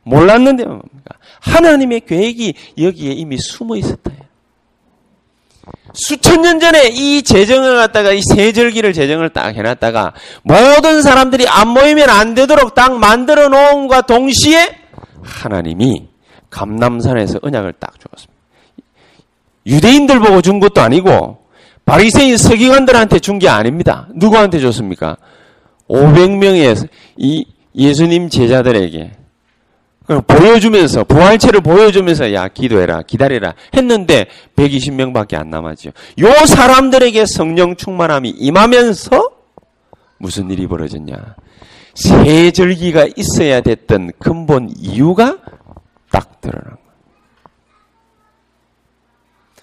[0.03, 1.15] 몰랐는데 뭡니까?
[1.41, 4.11] 하나님의 계획이 여기에 이미 숨어 있었다.
[5.93, 12.09] 수천 년 전에 이 재정을 갖다가 이 세절기를 재정을 딱 해놨다가 모든 사람들이 안 모이면
[12.09, 14.75] 안 되도록 딱 만들어 놓은과 동시에
[15.21, 16.07] 하나님이
[16.49, 18.33] 감남산에서 언약을 딱 주었습니다.
[19.65, 21.37] 유대인들 보고 준 것도 아니고
[21.85, 24.07] 바리새인 서기관들한테 준 게 아닙니다.
[24.15, 25.17] 누구한테 줬습니까?
[25.89, 26.87] 500명의
[27.17, 29.11] 이 예수님 제자들에게
[30.27, 35.91] 보여주면서 부활체를 보여주면서 야 기도해라 기다려라 했는데 120명밖에 안 남았죠.
[36.19, 39.31] 요 사람들에게 성령 충만함이 임하면서
[40.17, 41.35] 무슨 일이 벌어졌냐?
[41.95, 45.37] 세 절기가 있어야 됐던 근본 이유가
[46.11, 46.63] 딱 드러난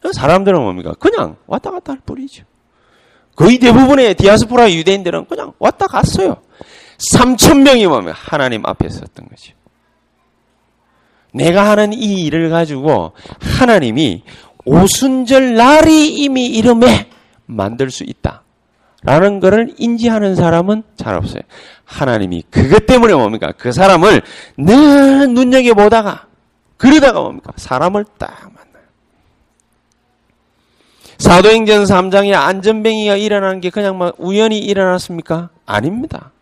[0.02, 0.12] 거예요.
[0.12, 0.94] 사람들은 뭡니까?
[0.98, 2.44] 그냥 왔다 갔다 할 뿐이죠.
[3.36, 6.36] 거의 대부분의 디아스포라 유대인들은 그냥 왔다 갔어요.
[7.14, 9.54] 3천 명이 면 하나님 앞에 섰던 거죠.
[11.32, 14.22] 내가 하는 이 일을 가지고 하나님이
[14.64, 17.08] 오순절 날이 이미 이름에
[17.46, 18.42] 만들 수 있다.
[19.02, 21.42] 라는 것을 인지하는 사람은 잘 없어요.
[21.84, 23.52] 하나님이 그것 때문에 뭡니까?
[23.56, 24.22] 그 사람을
[24.58, 26.26] 늘 눈여겨보다가
[26.76, 27.52] 그러다가 뭡니까?
[27.56, 28.84] 사람을 딱 만나요.
[31.18, 35.48] 사도행전 3장에 안전뱅이가 일어나는 게 그냥 막 우연히 일어났습니까?
[35.64, 36.32] 아닙니다.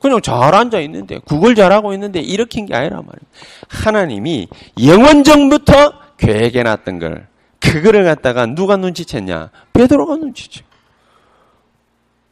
[0.00, 3.20] 그냥 잘 앉아 있는데, 국을 잘하고 있는데, 일으킨 게 아니란 말이에요.
[3.68, 4.48] 하나님이
[4.82, 7.28] 영원전부터 계획해 놨던 걸,
[7.60, 9.50] 그거를 갖다가 누가 눈치챘냐?
[9.74, 10.62] 베드로가 눈치채.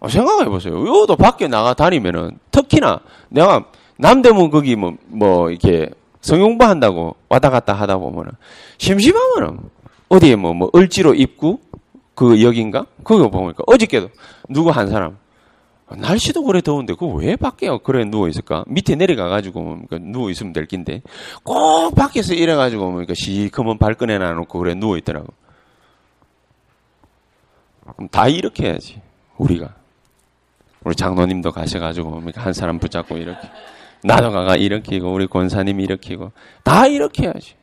[0.01, 0.75] 아, 생각해 보세요.
[0.75, 3.65] 요도 밖에 나가 다니면은, 특히나, 내가,
[3.97, 5.91] 남대문 거기 뭐, 뭐, 이렇게,
[6.23, 8.33] 성용부 한다고 왔다 갔다 하다 보면은,
[8.79, 9.59] 심심하면은,
[10.09, 11.59] 어디에 뭐, 뭐, 을지로 입구?
[12.15, 12.87] 그 여긴가?
[13.05, 14.09] 그거 보니까, 어저께도,
[14.49, 15.19] 누구 한 사람,
[15.91, 18.65] 날씨도 그래 더운데 그왜 밖에 그래 누워 있을까?
[18.67, 21.03] 밑에 내려가 가지고 그 누워 있으면 될 낀데
[21.43, 25.29] 꼭 밖에서 이래 가지고 그러니까 시커먼 발끈해 놔놓고 그래 누워 있더라고.
[27.95, 29.01] 그럼 다 이렇게 해야지
[29.39, 29.75] 우리가
[30.85, 33.49] 우리 장로님도 가셔가지고 한 사람 붙잡고 이렇게
[34.05, 36.33] 나도 가가 일으키고 우리 권사님이 일으키고
[36.65, 37.55] 다 이렇게 해야지.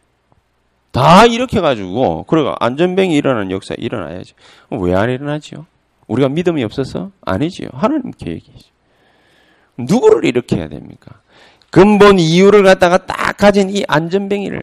[0.92, 4.34] 다 이렇게 가지고 그러고 안전뱅이 일어나는 역사 일어나야지.
[4.72, 5.66] 왜 안 일어나지요?
[6.08, 7.12] 우리가 믿음이 없어서?
[7.22, 7.70] 아니지요.
[7.74, 8.70] 하나님 계획이죠.
[9.78, 11.20] 누구를 이렇게 해야 됩니까?
[11.72, 14.62] 근본 이유를 갖다가 딱 가진 이 안전뱅이를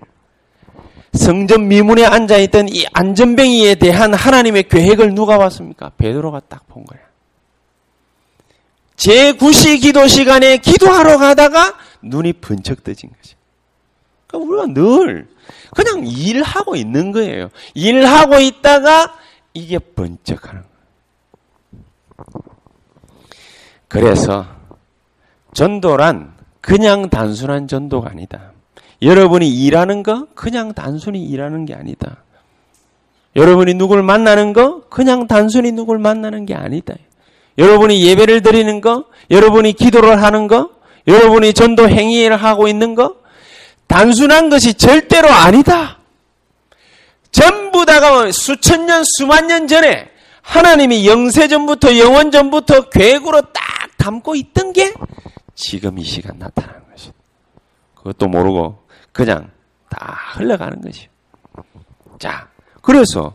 [1.13, 5.91] 성전 미문에 앉아 있던 이 안전뱅이에 대한 하나님의 계획을 누가 봤습니까?
[5.99, 7.01] 베드로가 딱 본 거야.
[8.97, 13.35] 제9시 기도 시간에 기도하러 가다가 눈이 번쩍 떠진 거지.
[14.27, 15.29] 그러니까 우리가 늘
[15.75, 17.49] 그냥 일하고 있는 거예요.
[17.75, 19.15] 일하고 있다가
[19.55, 20.73] 이게 번쩍 하는 거예요.
[23.89, 24.47] 그래서
[25.55, 28.53] 전도란 그냥 단순한 전도가 아니다.
[29.03, 32.19] 여러분이 일하는 거 그냥 단순히 일하는 게 아니다.
[33.35, 36.95] 여러분이 누굴 만나는 거 그냥 단순히 누굴 만나는 게 아니다.
[37.59, 40.71] 여러분이 예배를 드리는 거, 여러분이 기도를 하는 거,
[41.07, 43.17] 여러분이 전도 행위를 하고 있는 거
[43.89, 45.99] 단순한 것이 절대로 아니다.
[47.31, 50.12] 전부 다가 수천 년, 수만 년 전에
[50.43, 53.63] 하나님이 영세전부터 영원전부터 계획으로 딱
[53.97, 54.93] 담고 있던 게
[55.55, 57.11] 지금 이 시간 나타나는 것이.
[57.95, 58.79] 그것도 모르고
[59.13, 59.51] 그냥
[59.89, 61.09] 다 흘러가는 것이요.
[62.19, 62.49] 자,
[62.83, 63.35] 그래서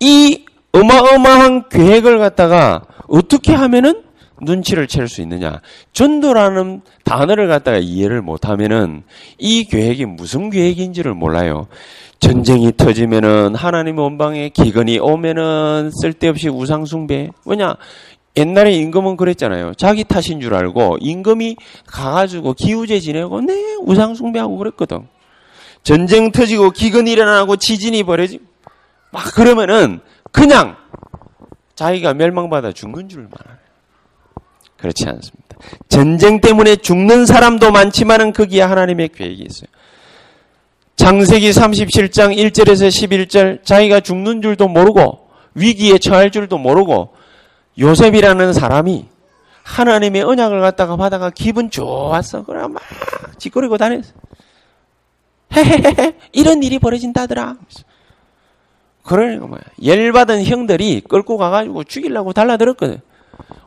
[0.00, 4.04] 이 어마어마한 계획을 갖다가 어떻게 하면은
[4.42, 5.60] 눈치를 챌 수 있느냐?
[5.92, 9.02] 전도라는 단어를 갖다가 이해를 못하면은
[9.38, 11.66] 이 계획이 무슨 계획인지를 몰라요.
[12.20, 17.30] 전쟁이 터지면은 하나님 원방에 기근이 오면은 쓸데없이 우상 숭배.
[17.44, 17.76] 뭐냐?
[18.36, 19.74] 옛날에 임금은 그랬잖아요.
[19.74, 21.56] 자기 탓인 줄 알고 임금이
[21.86, 25.08] 가가지고 기우제 지내고 네 우상 숭배하고 그랬거든.
[25.82, 28.44] 전쟁 터지고 기근이 일어나고 지진이 벌어지고
[29.10, 30.76] 막 그러면은 그냥
[31.74, 33.58] 자기가 멸망받아 죽는 줄만 알아요.
[34.76, 35.56] 그렇지 않습니다.
[35.88, 39.68] 전쟁 때문에 죽는 사람도 많지만은 거기에 하나님의 계획이 있어요.
[41.10, 47.12] 장세기 37장 1절에서 11절 자기가 죽는 줄도 모르고 위기에 처할 줄도 모르고
[47.80, 49.06] 요셉이라는 사람이
[49.64, 52.44] 하나님의 언약을 갖다가 받아가 기분 좋았어.
[52.44, 52.80] 그래 막
[53.38, 54.12] 짓거리고 다녔어.
[55.52, 57.56] 헤헤헤 이런 일이 벌어진다더라.
[59.02, 59.62] 그러니까 뭐야.
[59.84, 63.00] 열받은 형들이 끌고 가가지고 죽이려고 달라들었거든.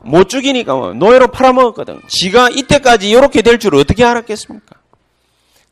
[0.00, 2.00] 못 죽이니까 뭐 노예로 팔아먹었거든.
[2.08, 4.76] 지가 이때까지 이렇게 될 줄 어떻게 알았겠습니까?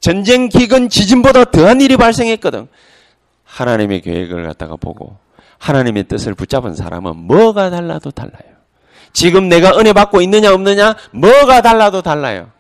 [0.03, 2.67] 전쟁 기근 지진보다 더한 일이 발생했거든.
[3.45, 5.17] 하나님의 계획을 갖다가 보고
[5.59, 8.53] 하나님의 뜻을 붙잡은 사람은 뭐가 달라도 달라요.
[9.13, 12.51] 지금 내가 은혜 받고 있느냐 없느냐 뭐가 달라도 달라요.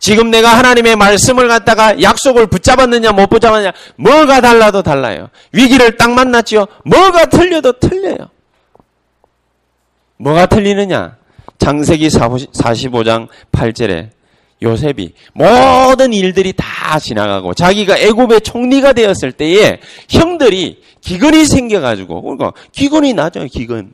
[0.00, 5.28] 지금 내가 하나님의 말씀을 갖다가 약속을 붙잡았느냐 못 붙잡았느냐 뭐가 달라도 달라요.
[5.52, 6.66] 위기를 딱 만났지요.
[6.84, 8.30] 뭐가 틀려도 틀려요.
[10.16, 11.16] 뭐가 틀리느냐?
[11.58, 14.10] 장세기 45장 8절에
[14.62, 23.12] 요셉이 모든 일들이 다 지나가고 자기가 애굽의 총리가 되었을 때에 형들이 기근이 생겨가지고 그러니까 기근이
[23.12, 23.92] 나죠 기근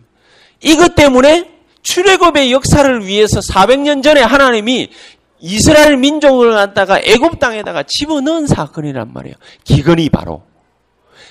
[0.63, 1.49] 이것 때문에
[1.83, 4.89] 출애굽의 역사를 위해서 400년 전에 하나님이
[5.41, 9.37] 이스라엘 민족을 갖다가 애굽 땅에다가 집어넣은 사건이란 말이에요.
[9.65, 10.43] 기근이 바로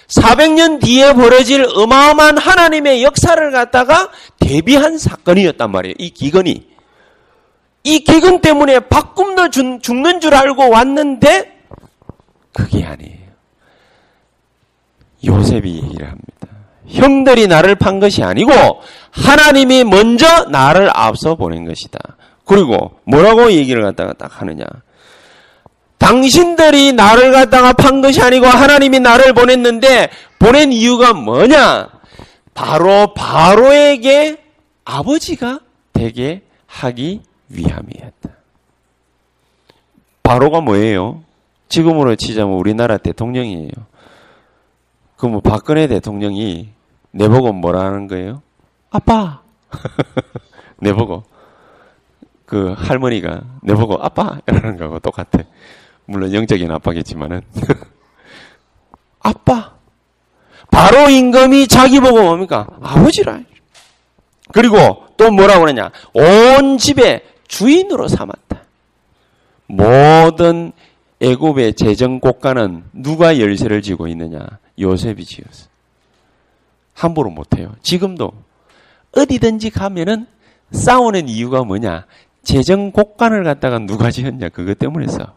[0.08, 5.95] 400년 뒤에 벌어질 어마어마한 하나님의 역사를 갖다가 대비한 사건이었단 말이에요.
[6.00, 6.77] 이 기근이.
[7.88, 11.58] 이 기근 때문에 밥 굶어 죽는 줄 알고 왔는데
[12.52, 13.28] 그게 아니에요.
[15.26, 16.47] 요셉이 얘기를 합니다.
[16.86, 18.52] 형들이 나를 판 것이 아니고
[19.12, 21.97] 하나님이 먼저 나를 앞서 보낸 것이다.
[22.43, 24.65] 그리고 뭐라고 얘기를 갖다가 딱 하느냐.
[25.97, 31.88] 당신들이 나를 갖다가 판 것이 아니고 하나님이 나를 보냈는데 보낸 이유가 뭐냐?
[32.54, 34.43] 바로 바로에게
[34.84, 35.62] 아버지가
[35.93, 38.29] 되게 하기 위함이었다.
[40.23, 41.23] 바로가 뭐예요?
[41.69, 43.71] 지금으로 치자면 우리나라 대통령이에요.
[45.17, 46.69] 그럼 뭐 박근혜 대통령이
[47.12, 48.41] 내보고 뭐라는 거예요?
[48.89, 49.41] 아빠.
[50.79, 51.23] 내보고
[52.45, 55.43] 그 할머니가 내보고 아빠 이러는 거하고 똑같아.
[56.05, 57.41] 물론 영적인 아빠겠지만은
[59.19, 59.75] 아빠.
[60.71, 62.67] 바로 임금이 자기 보고 뭡니까?
[62.81, 63.39] 아버지라.
[64.53, 65.91] 그리고 또 뭐라고 그러냐?
[66.13, 68.62] 온 집의 주인으로 삼았다.
[69.67, 70.71] 모든
[71.19, 74.45] 애굽의 재정 국가는 누가 열쇠를 쥐고 있느냐?
[74.79, 75.67] 요셉이 지었어.
[76.93, 77.75] 함부로 못해요.
[77.81, 78.31] 지금도
[79.15, 80.27] 어디든지 가면은
[80.71, 82.05] 싸우는 이유가 뭐냐?
[82.43, 84.49] 재정 국간을 갖다가 누가 지었냐?
[84.49, 85.33] 그것 때문에 싸.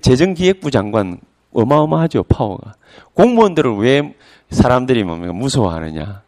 [0.00, 1.20] 재정기획부 장관
[1.52, 2.74] 어마어마하죠 파워가.
[3.14, 4.14] 공무원들을 왜
[4.50, 6.23] 사람들이 무서워하느냐?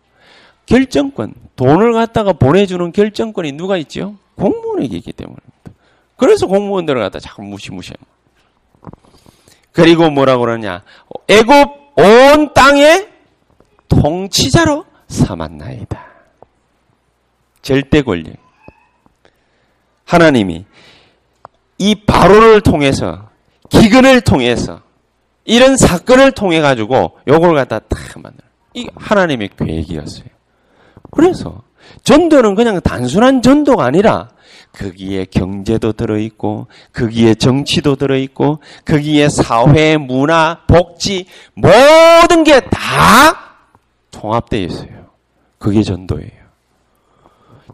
[0.66, 4.16] 결정권, 돈을 갖다가 보내주는 결정권이 누가 있죠?
[4.36, 5.46] 공무원에게 있기 때문입니다.
[6.16, 7.94] 그래서 공무원들을 갖다 자꾸 무시무시해.
[9.72, 10.82] 그리고 뭐라고 그러냐?
[11.28, 13.08] 애굽 온 땅에
[13.88, 16.04] 통치자로 삼았나이다.
[17.62, 18.34] 절대 권력.
[20.04, 20.64] 하나님이
[21.78, 23.28] 이 바로를 통해서
[23.70, 24.80] 기근을 통해서
[25.44, 28.46] 이런 사건을 통해 가지고 요걸 갖다 딱 만들어.
[28.74, 30.35] 이 하나님의 계획이었어요.
[31.16, 31.62] 그래서
[32.04, 34.28] 전도는 그냥 단순한 전도가 아니라
[34.72, 43.56] 거기에 경제도 들어있고, 거기에 정치도 들어있고, 거기에 사회, 문화, 복지, 모든 게 다
[44.10, 45.06] 통합되어 있어요.
[45.58, 46.30] 그게 전도예요.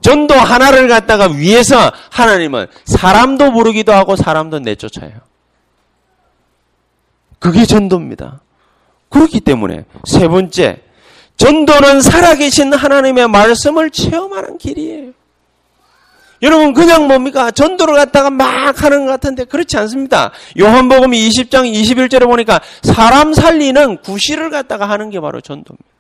[0.01, 5.13] 전도 하나를 갖다가 위해서 하나님은 사람도 부르기도 하고 사람도 내쫓아요.
[7.39, 8.41] 그게 전도입니다.
[9.09, 10.81] 그렇기 때문에 세 번째,
[11.37, 15.13] 전도는 살아계신 하나님의 말씀을 체험하는 길이에요.
[16.43, 17.51] 여러분 그냥 뭡니까?
[17.53, 20.33] 전도를 갖다가 막 하는 것 같은데 그렇지 않습니다.
[20.59, 25.93] 요한복음 20장 21절에 보니까 사람 살리는 구실을 갖다가 하는 게 바로 전도입니다.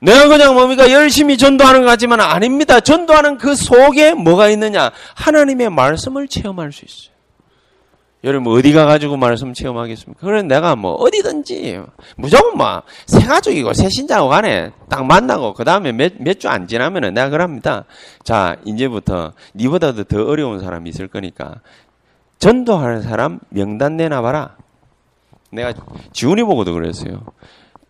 [0.00, 0.90] 내가 그냥 뭡니까?
[0.90, 2.80] 열심히 전도하는 것 같지만 아닙니다.
[2.80, 4.90] 전도하는 그 속에 뭐가 있느냐?
[5.14, 7.13] 하나님의 말씀을 체험할 수 있어요.
[8.24, 10.26] 여러분 어디 가가지고 말씀 체험하겠습니까?
[10.26, 11.78] 그래 내가 뭐 어디든지
[12.16, 17.12] 무조건 뭐새 가족이고 새 신자고 간에 딱 만나고 그 다음에 몇 몇 주 안 지나면은
[17.12, 17.84] 내가 그럽니다.
[18.22, 21.60] 자 이제부터 니보다도 더 어려운 사람이 있을 거니까
[22.38, 24.56] 전도하는 사람 명단 내놔봐라.
[25.52, 25.74] 내가
[26.12, 27.22] 지훈이 보고도 그랬어요.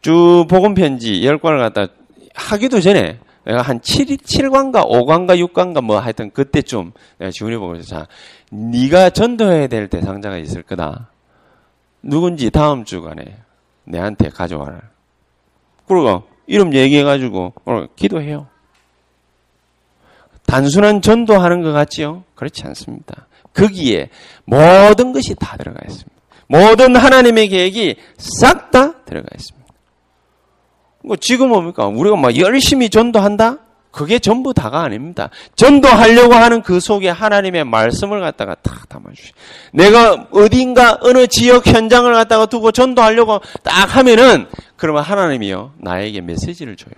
[0.02, 1.86] 쭉 복음 편지 열 권을 갖다
[2.34, 8.06] 하기도 전에 내가 한 7, 7관가 5관가 6관가 뭐 하여튼 그때쯤 내가 지훈이 보고 자
[8.50, 11.08] 네가 전도해야 될 대상자가 있을 거다.
[12.02, 13.38] 누군지 다음 주간에
[13.84, 14.80] 내한테 가져와라.
[15.86, 18.48] 그리고 이름 얘기해가지고 오늘 기도해요.
[20.46, 22.24] 단순한 전도하는 것 같지요?
[22.34, 23.26] 그렇지 않습니다.
[23.54, 24.10] 거기에
[24.44, 26.10] 모든 것이 다 들어가 있습니다.
[26.46, 29.64] 모든 하나님의 계획이 싹 다 들어가 있습니다.
[31.04, 31.86] 뭐 지금 뭡니까?
[31.86, 33.58] 우리가 막 열심히 전도한다?
[33.94, 35.30] 그게 전부 다가 아닙니다.
[35.54, 39.32] 전도하려고 하는 그 속에 하나님의 말씀을 갖다가 딱 담아주시.
[39.72, 44.46] 내가 어딘가 어느 지역 현장을 갖다가 두고 전도하려고 딱 하면은
[44.76, 46.94] 그러면 하나님이요 나에게 메시지를 줘요.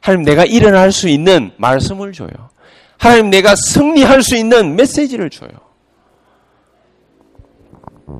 [0.00, 2.28] 하나님 내가 일어날 수 있는 말씀을 줘요.
[2.98, 5.50] 하나님 내가 승리할 수 있는 메시지를 줘요.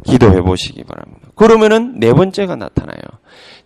[0.07, 1.29] 기도해 보시기 바랍니다.
[1.35, 2.97] 그러면은 네 번째가 나타나요.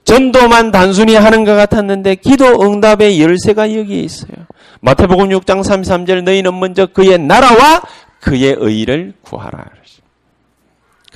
[0.07, 4.46] 전도만 단순히 하는 것 같았는데 기도 응답의 열쇠가 여기에 있어요.
[4.80, 7.82] 마태복음 6장 33절 너희는 먼저 그의 나라와
[8.20, 9.66] 그의 의를 구하라.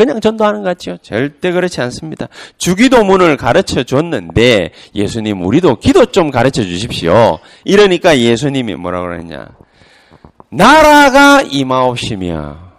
[0.00, 0.96] 그냥 전도하는 것 같죠?
[1.02, 2.28] 절대 그렇지 않습니다.
[2.56, 7.38] 주기도문을 가르쳐 줬는데 예수님 우리도 기도 좀 가르쳐 주십시오.
[7.64, 9.48] 이러니까 예수님이 뭐라고 그러냐?
[10.48, 12.70] 나라가 임하옵시며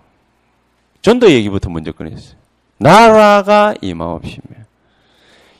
[1.03, 2.37] 전도 얘기부터 먼저 꺼냈어요.
[2.79, 4.60] 나라가 임하옵시며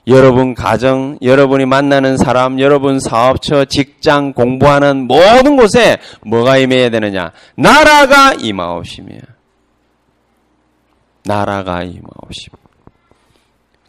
[0.08, 7.32] 여러분 가정, 여러분이 만나는 사람, 여러분 사업처, 직장, 공부하는 모든 곳에 뭐가 임해야 되느냐?
[7.56, 9.10] 나라가 임하옵시며
[11.24, 12.58] 나라가 임하옵시며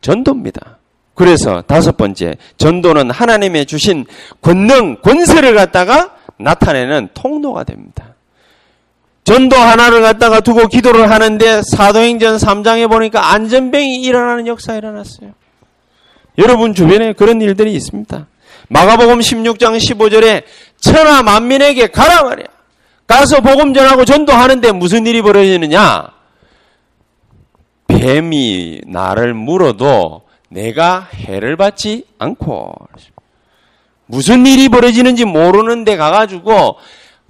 [0.02, 0.78] 전도입니다.
[1.14, 4.04] 그래서 다섯 번째, 전도는 하나님의 주신
[4.42, 8.14] 권능, 권세를 갖다가 나타내는 통로가 됩니다.
[9.24, 15.32] 전도 하나를 갖다가 두고 기도를 하는데 사도행전 3장에 보니까 안전병이 일어나는 역사가 일어났어요.
[16.38, 18.26] 여러분 주변에 그런 일들이 있습니다.
[18.68, 20.44] 마가복음 16장 15절에
[20.80, 22.46] 천하 만민에게 가라 말이야.
[23.06, 26.08] 가서 복음 전하고 전도하는데 무슨 일이 벌어지느냐?
[27.86, 32.74] 뱀이 나를 물어도 내가 해를 받지 않고
[34.06, 36.76] 무슨 일이 벌어지는지 모르는데 가가지고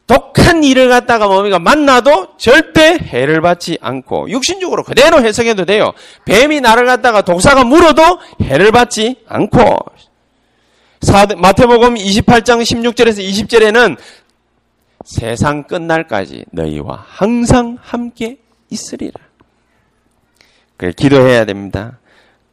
[0.07, 5.92] 독한 일을 갖다가 뭡니까 만나도 절대 해를 받지 않고 육신적으로 그대로 해석해도 돼요.
[6.24, 9.78] 뱀이 나를 갖다가 독사가 물어도 해를 받지 않고
[11.36, 13.96] 마태복음 28장 16절에서 20절에는
[15.05, 18.38] 세상 끝날까지 너희와 항상 함께
[18.70, 19.20] 있으리라.
[20.76, 21.98] 그래 기도해야 됩니다.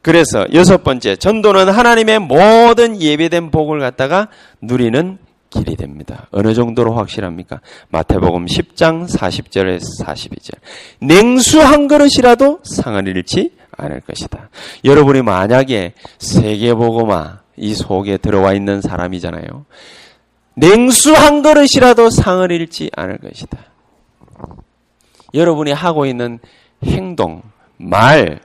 [0.02, 4.28] 그래서 여섯 번째 전도는 하나님의 모든 예배된 복을 갖다가
[4.60, 5.18] 누리는
[5.50, 6.28] 길이 됩니다.
[6.30, 7.60] 어느 정도로 확실합니까?
[7.90, 10.52] 마태복음 10장 40절에서 42절.
[11.00, 14.48] 냉수 한 그릇이라도 상을 잃지 않을 것이다.
[14.84, 19.66] 여러분이 만약에 세계복음화 이 속에 들어와 있는 사람이잖아요.
[20.54, 23.58] 냉수 한 그릇이라도 상을 잃지 않을 것이다.
[25.34, 26.38] 여러분이 하고 있는
[26.84, 27.42] 행동,
[27.76, 28.40] 말,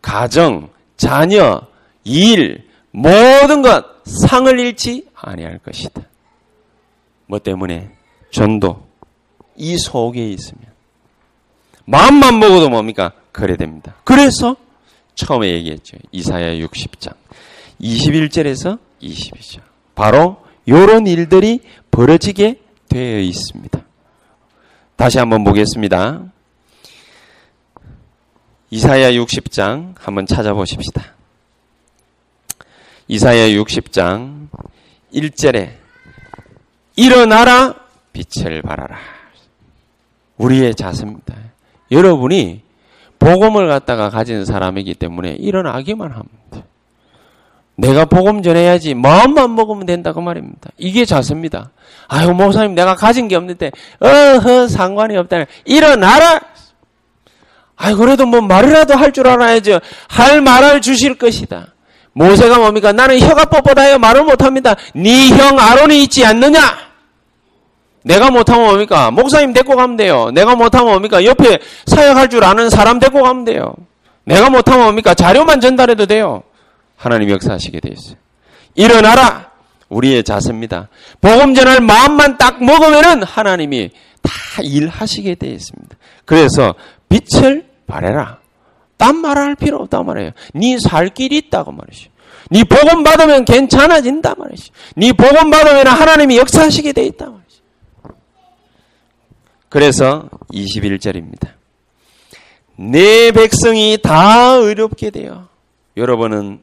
[0.00, 1.62] 가정, 자녀,
[2.04, 6.02] 일, 모든 것 상을 잃지 아니할 것이다.
[7.30, 7.88] 뭐 때문에?
[8.32, 8.84] 전도.
[9.56, 10.64] 이 속에 있으면.
[11.84, 13.12] 마음만 먹어도 뭡니까?
[13.30, 13.94] 그래 됩니다.
[14.02, 14.56] 그래서
[15.14, 15.96] 처음에 얘기했죠.
[16.10, 17.14] 이사야 60장.
[17.80, 19.60] 21절에서 22절.
[19.94, 21.60] 바로 이런 일들이
[21.92, 22.58] 벌어지게
[22.88, 23.80] 되어 있습니다.
[24.96, 26.24] 다시 한번 보겠습니다.
[28.70, 31.14] 이사야 60장 한번 찾아보십시다.
[33.06, 34.48] 이사야 60장
[35.14, 35.80] 1절에
[37.04, 37.74] 일어나라
[38.12, 38.98] 빛을 발하라.
[40.36, 41.34] 우리의 자세입니다.
[41.90, 42.62] 여러분이
[43.18, 46.66] 복음을 갖다가 가진 사람이기 때문에 일어나기만 합니다.
[47.76, 50.68] 내가 복음 전해야지 마음만 먹으면 된다고 말입니다.
[50.76, 51.70] 이게 자세입니다.
[52.08, 53.70] 아유 목사님 내가 가진 게 없는데
[54.00, 55.46] 어허 상관이 없다.
[55.64, 56.40] 일어나라.
[57.76, 59.80] 아유 그래도 뭐 말이라도 할 줄 알아야죠.
[60.08, 61.68] 할 말을 주실 것이다.
[62.12, 62.92] 모세가 뭡니까?
[62.92, 64.74] 나는 혀가 뻣뻣하여 말을 못합니다.
[64.94, 66.89] 네 형 아론이 있지 않느냐?
[68.02, 69.10] 내가 못하면 뭡니까?
[69.10, 70.30] 목사님 데리고 가면 돼요.
[70.32, 71.24] 내가 못하면 뭡니까?
[71.24, 73.74] 옆에 사역할 줄 아는 사람 데리고 가면 돼요.
[74.24, 75.14] 내가 못하면 뭡니까?
[75.14, 76.42] 자료만 전달해도 돼요.
[76.96, 78.16] 하나님 역사하시게 되어 있어요.
[78.74, 79.50] 일어나라!
[79.88, 80.88] 우리의 자세입니다.
[81.20, 83.90] 복음 전할 마음만 딱 먹으면은 하나님이
[84.22, 84.30] 다
[84.62, 85.96] 일하시게 되어 있습니다.
[86.24, 86.74] 그래서
[87.08, 88.38] 빛을 발해라.
[88.96, 90.30] 딴 말할 필요 없다 말이에요.
[90.54, 92.10] 네 살 길이 있다고 말이죠.
[92.50, 94.72] 네 복음 받으면 괜찮아진다 말이죠.
[94.96, 97.32] 네 복음 받으면 하나님이 역사하시게 돼 있다.
[99.70, 101.48] 그래서 21절입니다.
[102.76, 105.48] 내 백성이 다 의롭게 되어
[105.96, 106.60] 여러분은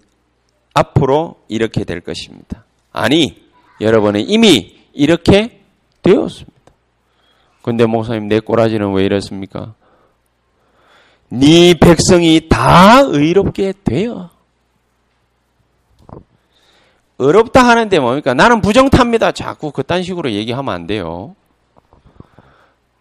[0.73, 2.65] 앞으로 이렇게 될 것입니다.
[2.91, 3.41] 아니,
[3.79, 5.61] 여러분은 이미 이렇게
[6.01, 6.57] 되었습니다.
[7.61, 9.73] 근데 목사님 내 꼬라지는 왜 이렇습니까?
[11.29, 14.29] 네 백성이 다 의롭게 되어.
[17.19, 18.33] 의롭다 하는데 뭡니까?
[18.33, 19.31] 나는 부정탑니다.
[19.31, 21.35] 자꾸 그딴 식으로 얘기하면 안 돼요.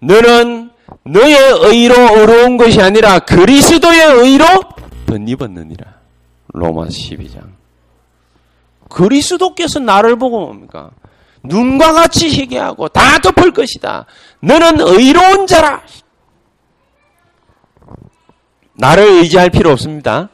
[0.07, 0.71] 너는
[1.05, 4.45] 너의 의로 의로운 것이 아니라 그리스도의 의로
[5.07, 5.95] 덧입었느니라.
[6.49, 7.55] 로마 12장.
[8.89, 10.91] 그리스도께서 나를 보고 뭡니까?
[11.43, 14.07] 눈과 같이 희게하고 다 덮을 것이다.
[14.41, 15.83] 너는 의로운 자라.
[18.75, 20.29] 나를 의지할 필요 없습니다.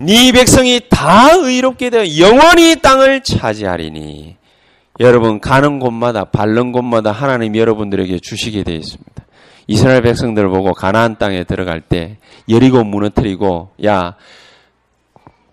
[0.00, 4.37] 네 백성이 다 의롭게 되어 영원히 땅을 차지하리니
[5.00, 9.24] 여러분 가는 곳마다 밟는 곳마다 하나님 여러분들에게 주시게 되어 있습니다.
[9.66, 12.16] 이스라엘 백성들을 보고 가나안 땅에 들어갈 때
[12.48, 14.14] 여리고 무너뜨리고 야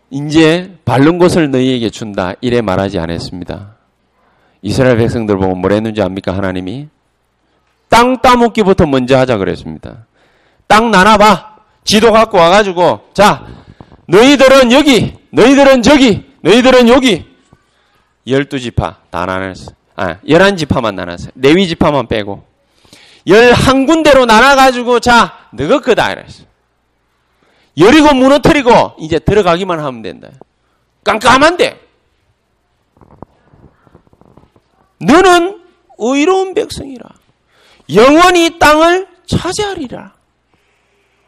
[0.10, 2.34] 이제 바른 곳을 너희에게 준다.
[2.42, 3.76] 이래 말하지 않았습니다.
[4.62, 6.36] 이스라엘 백성들 보고 뭐랬는지 압니까?
[6.36, 6.88] 하나님이
[7.90, 10.06] 땅 따먹기부터 먼저 하자 그랬습니다.
[10.68, 11.56] 땅 나눠봐.
[11.84, 13.46] 지도 갖고 와가지고 자
[14.08, 17.26] 너희들은 여기, 너희들은 저기, 너희들은 여기
[18.28, 19.72] 열두 지파 다 나눴어.
[19.96, 21.30] 아 열한 지파만 나눴어요.
[21.36, 22.44] 레위 지파만 빼고
[23.28, 26.44] 열한 군데로 나눠가지고 자 너가 그다 이랬어.
[27.78, 30.30] 여리고 무너뜨리고 이제 들어가기만 하면 된다.
[31.04, 31.82] 깜깜한데.
[35.00, 35.62] 너는
[35.98, 37.06] 의로운 백성이라.
[37.94, 40.14] 영원히 땅을 차지하리라.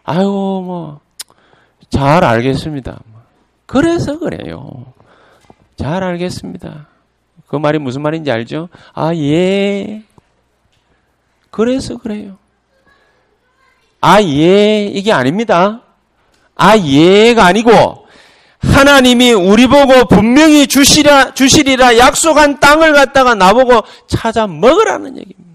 [0.04, 1.00] 아이고, 뭐,
[1.90, 3.02] 잘 알겠습니다.
[3.66, 4.94] 그래서 그래요.
[5.78, 6.88] 잘 알겠습니다.
[7.48, 8.68] 그 말이 무슨 말인지 알죠?
[8.94, 10.04] 아, 예.
[11.50, 12.38] 그래서 그래요.
[14.02, 14.86] 아, 예.
[14.86, 15.82] 이게 아닙니다.
[16.56, 18.08] 아, 예가 아니고,
[18.60, 25.48] 하나님이 우리 보고 분명히 주시라, 주시리라 약속한 땅을 갖다가 나보고 찾아 먹으라는 얘기입니다.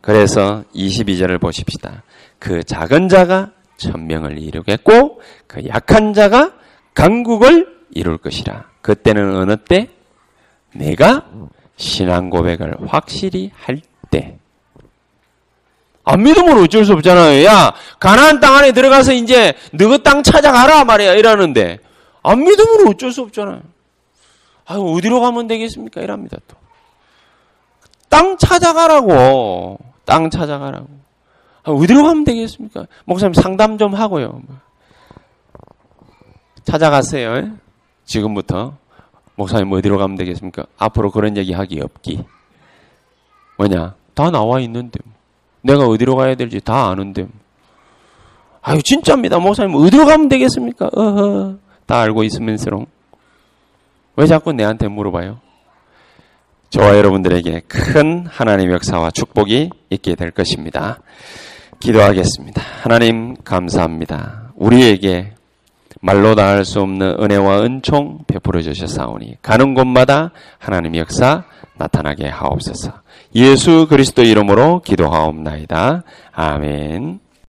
[0.00, 2.02] 그래서 22절을 보십시다.
[2.38, 6.52] 그 작은 자가 천명을 이루겠고, 그 약한 자가
[6.94, 8.64] 강국을 이룰 것이라.
[8.80, 9.88] 그때는 어느 때?
[10.74, 11.26] 내가
[11.76, 13.80] 신앙 고백을 확실히 할
[14.10, 14.38] 때.
[16.04, 17.44] 안 믿으면 어쩔 수 없잖아요.
[17.44, 21.78] 야, 가나안 땅 안에 들어가서 이제 너희 땅 찾아가라 말이야 이러는데
[22.22, 23.62] 안 믿으면 어쩔 수 없잖아요.
[24.66, 26.00] 아, 어디로 가면 되겠습니까?
[26.00, 26.56] 이랍니다 또.
[28.08, 29.78] 땅 찾아가라고.
[30.04, 30.88] 땅 찾아가라고.
[31.64, 32.86] 아, 어디로 가면 되겠습니까?
[33.04, 34.42] 목사님 상담 좀 하고요.
[36.64, 37.56] 찾아가세요.
[38.04, 38.76] 지금부터.
[39.36, 40.66] 목사님 어디로 가면 되겠습니까?
[40.78, 42.24] 앞으로 그런 얘기 하기 없기.
[43.58, 43.94] 뭐냐?
[44.14, 45.00] 다 나와 있는데.
[45.62, 47.26] 내가 어디로 가야 될지 다 아는데.
[48.60, 49.38] 아유, 진짜입니다.
[49.38, 50.90] 목사님, 어디로 가면 되겠습니까?
[50.92, 51.56] 어허.
[51.86, 52.86] 다 알고 있으면서롱.
[54.16, 55.40] 왜 자꾸 내한테 물어봐요?
[56.70, 61.00] 저와 여러분들에게 큰 하나님의 역사와 축복이 있게 될 것입니다.
[61.80, 62.62] 기도하겠습니다.
[62.82, 64.52] 하나님, 감사합니다.
[64.54, 65.34] 우리에게
[66.00, 71.44] 말로 다할 수 없는 은혜와 은총 베풀어 주셨사오니 가는 곳마다 하나님의 역사
[71.76, 72.92] 나타나게 하옵소서.
[73.34, 76.02] 예수 그리스도 이름으로 기도하옵나이다.
[76.32, 77.20] 아멘.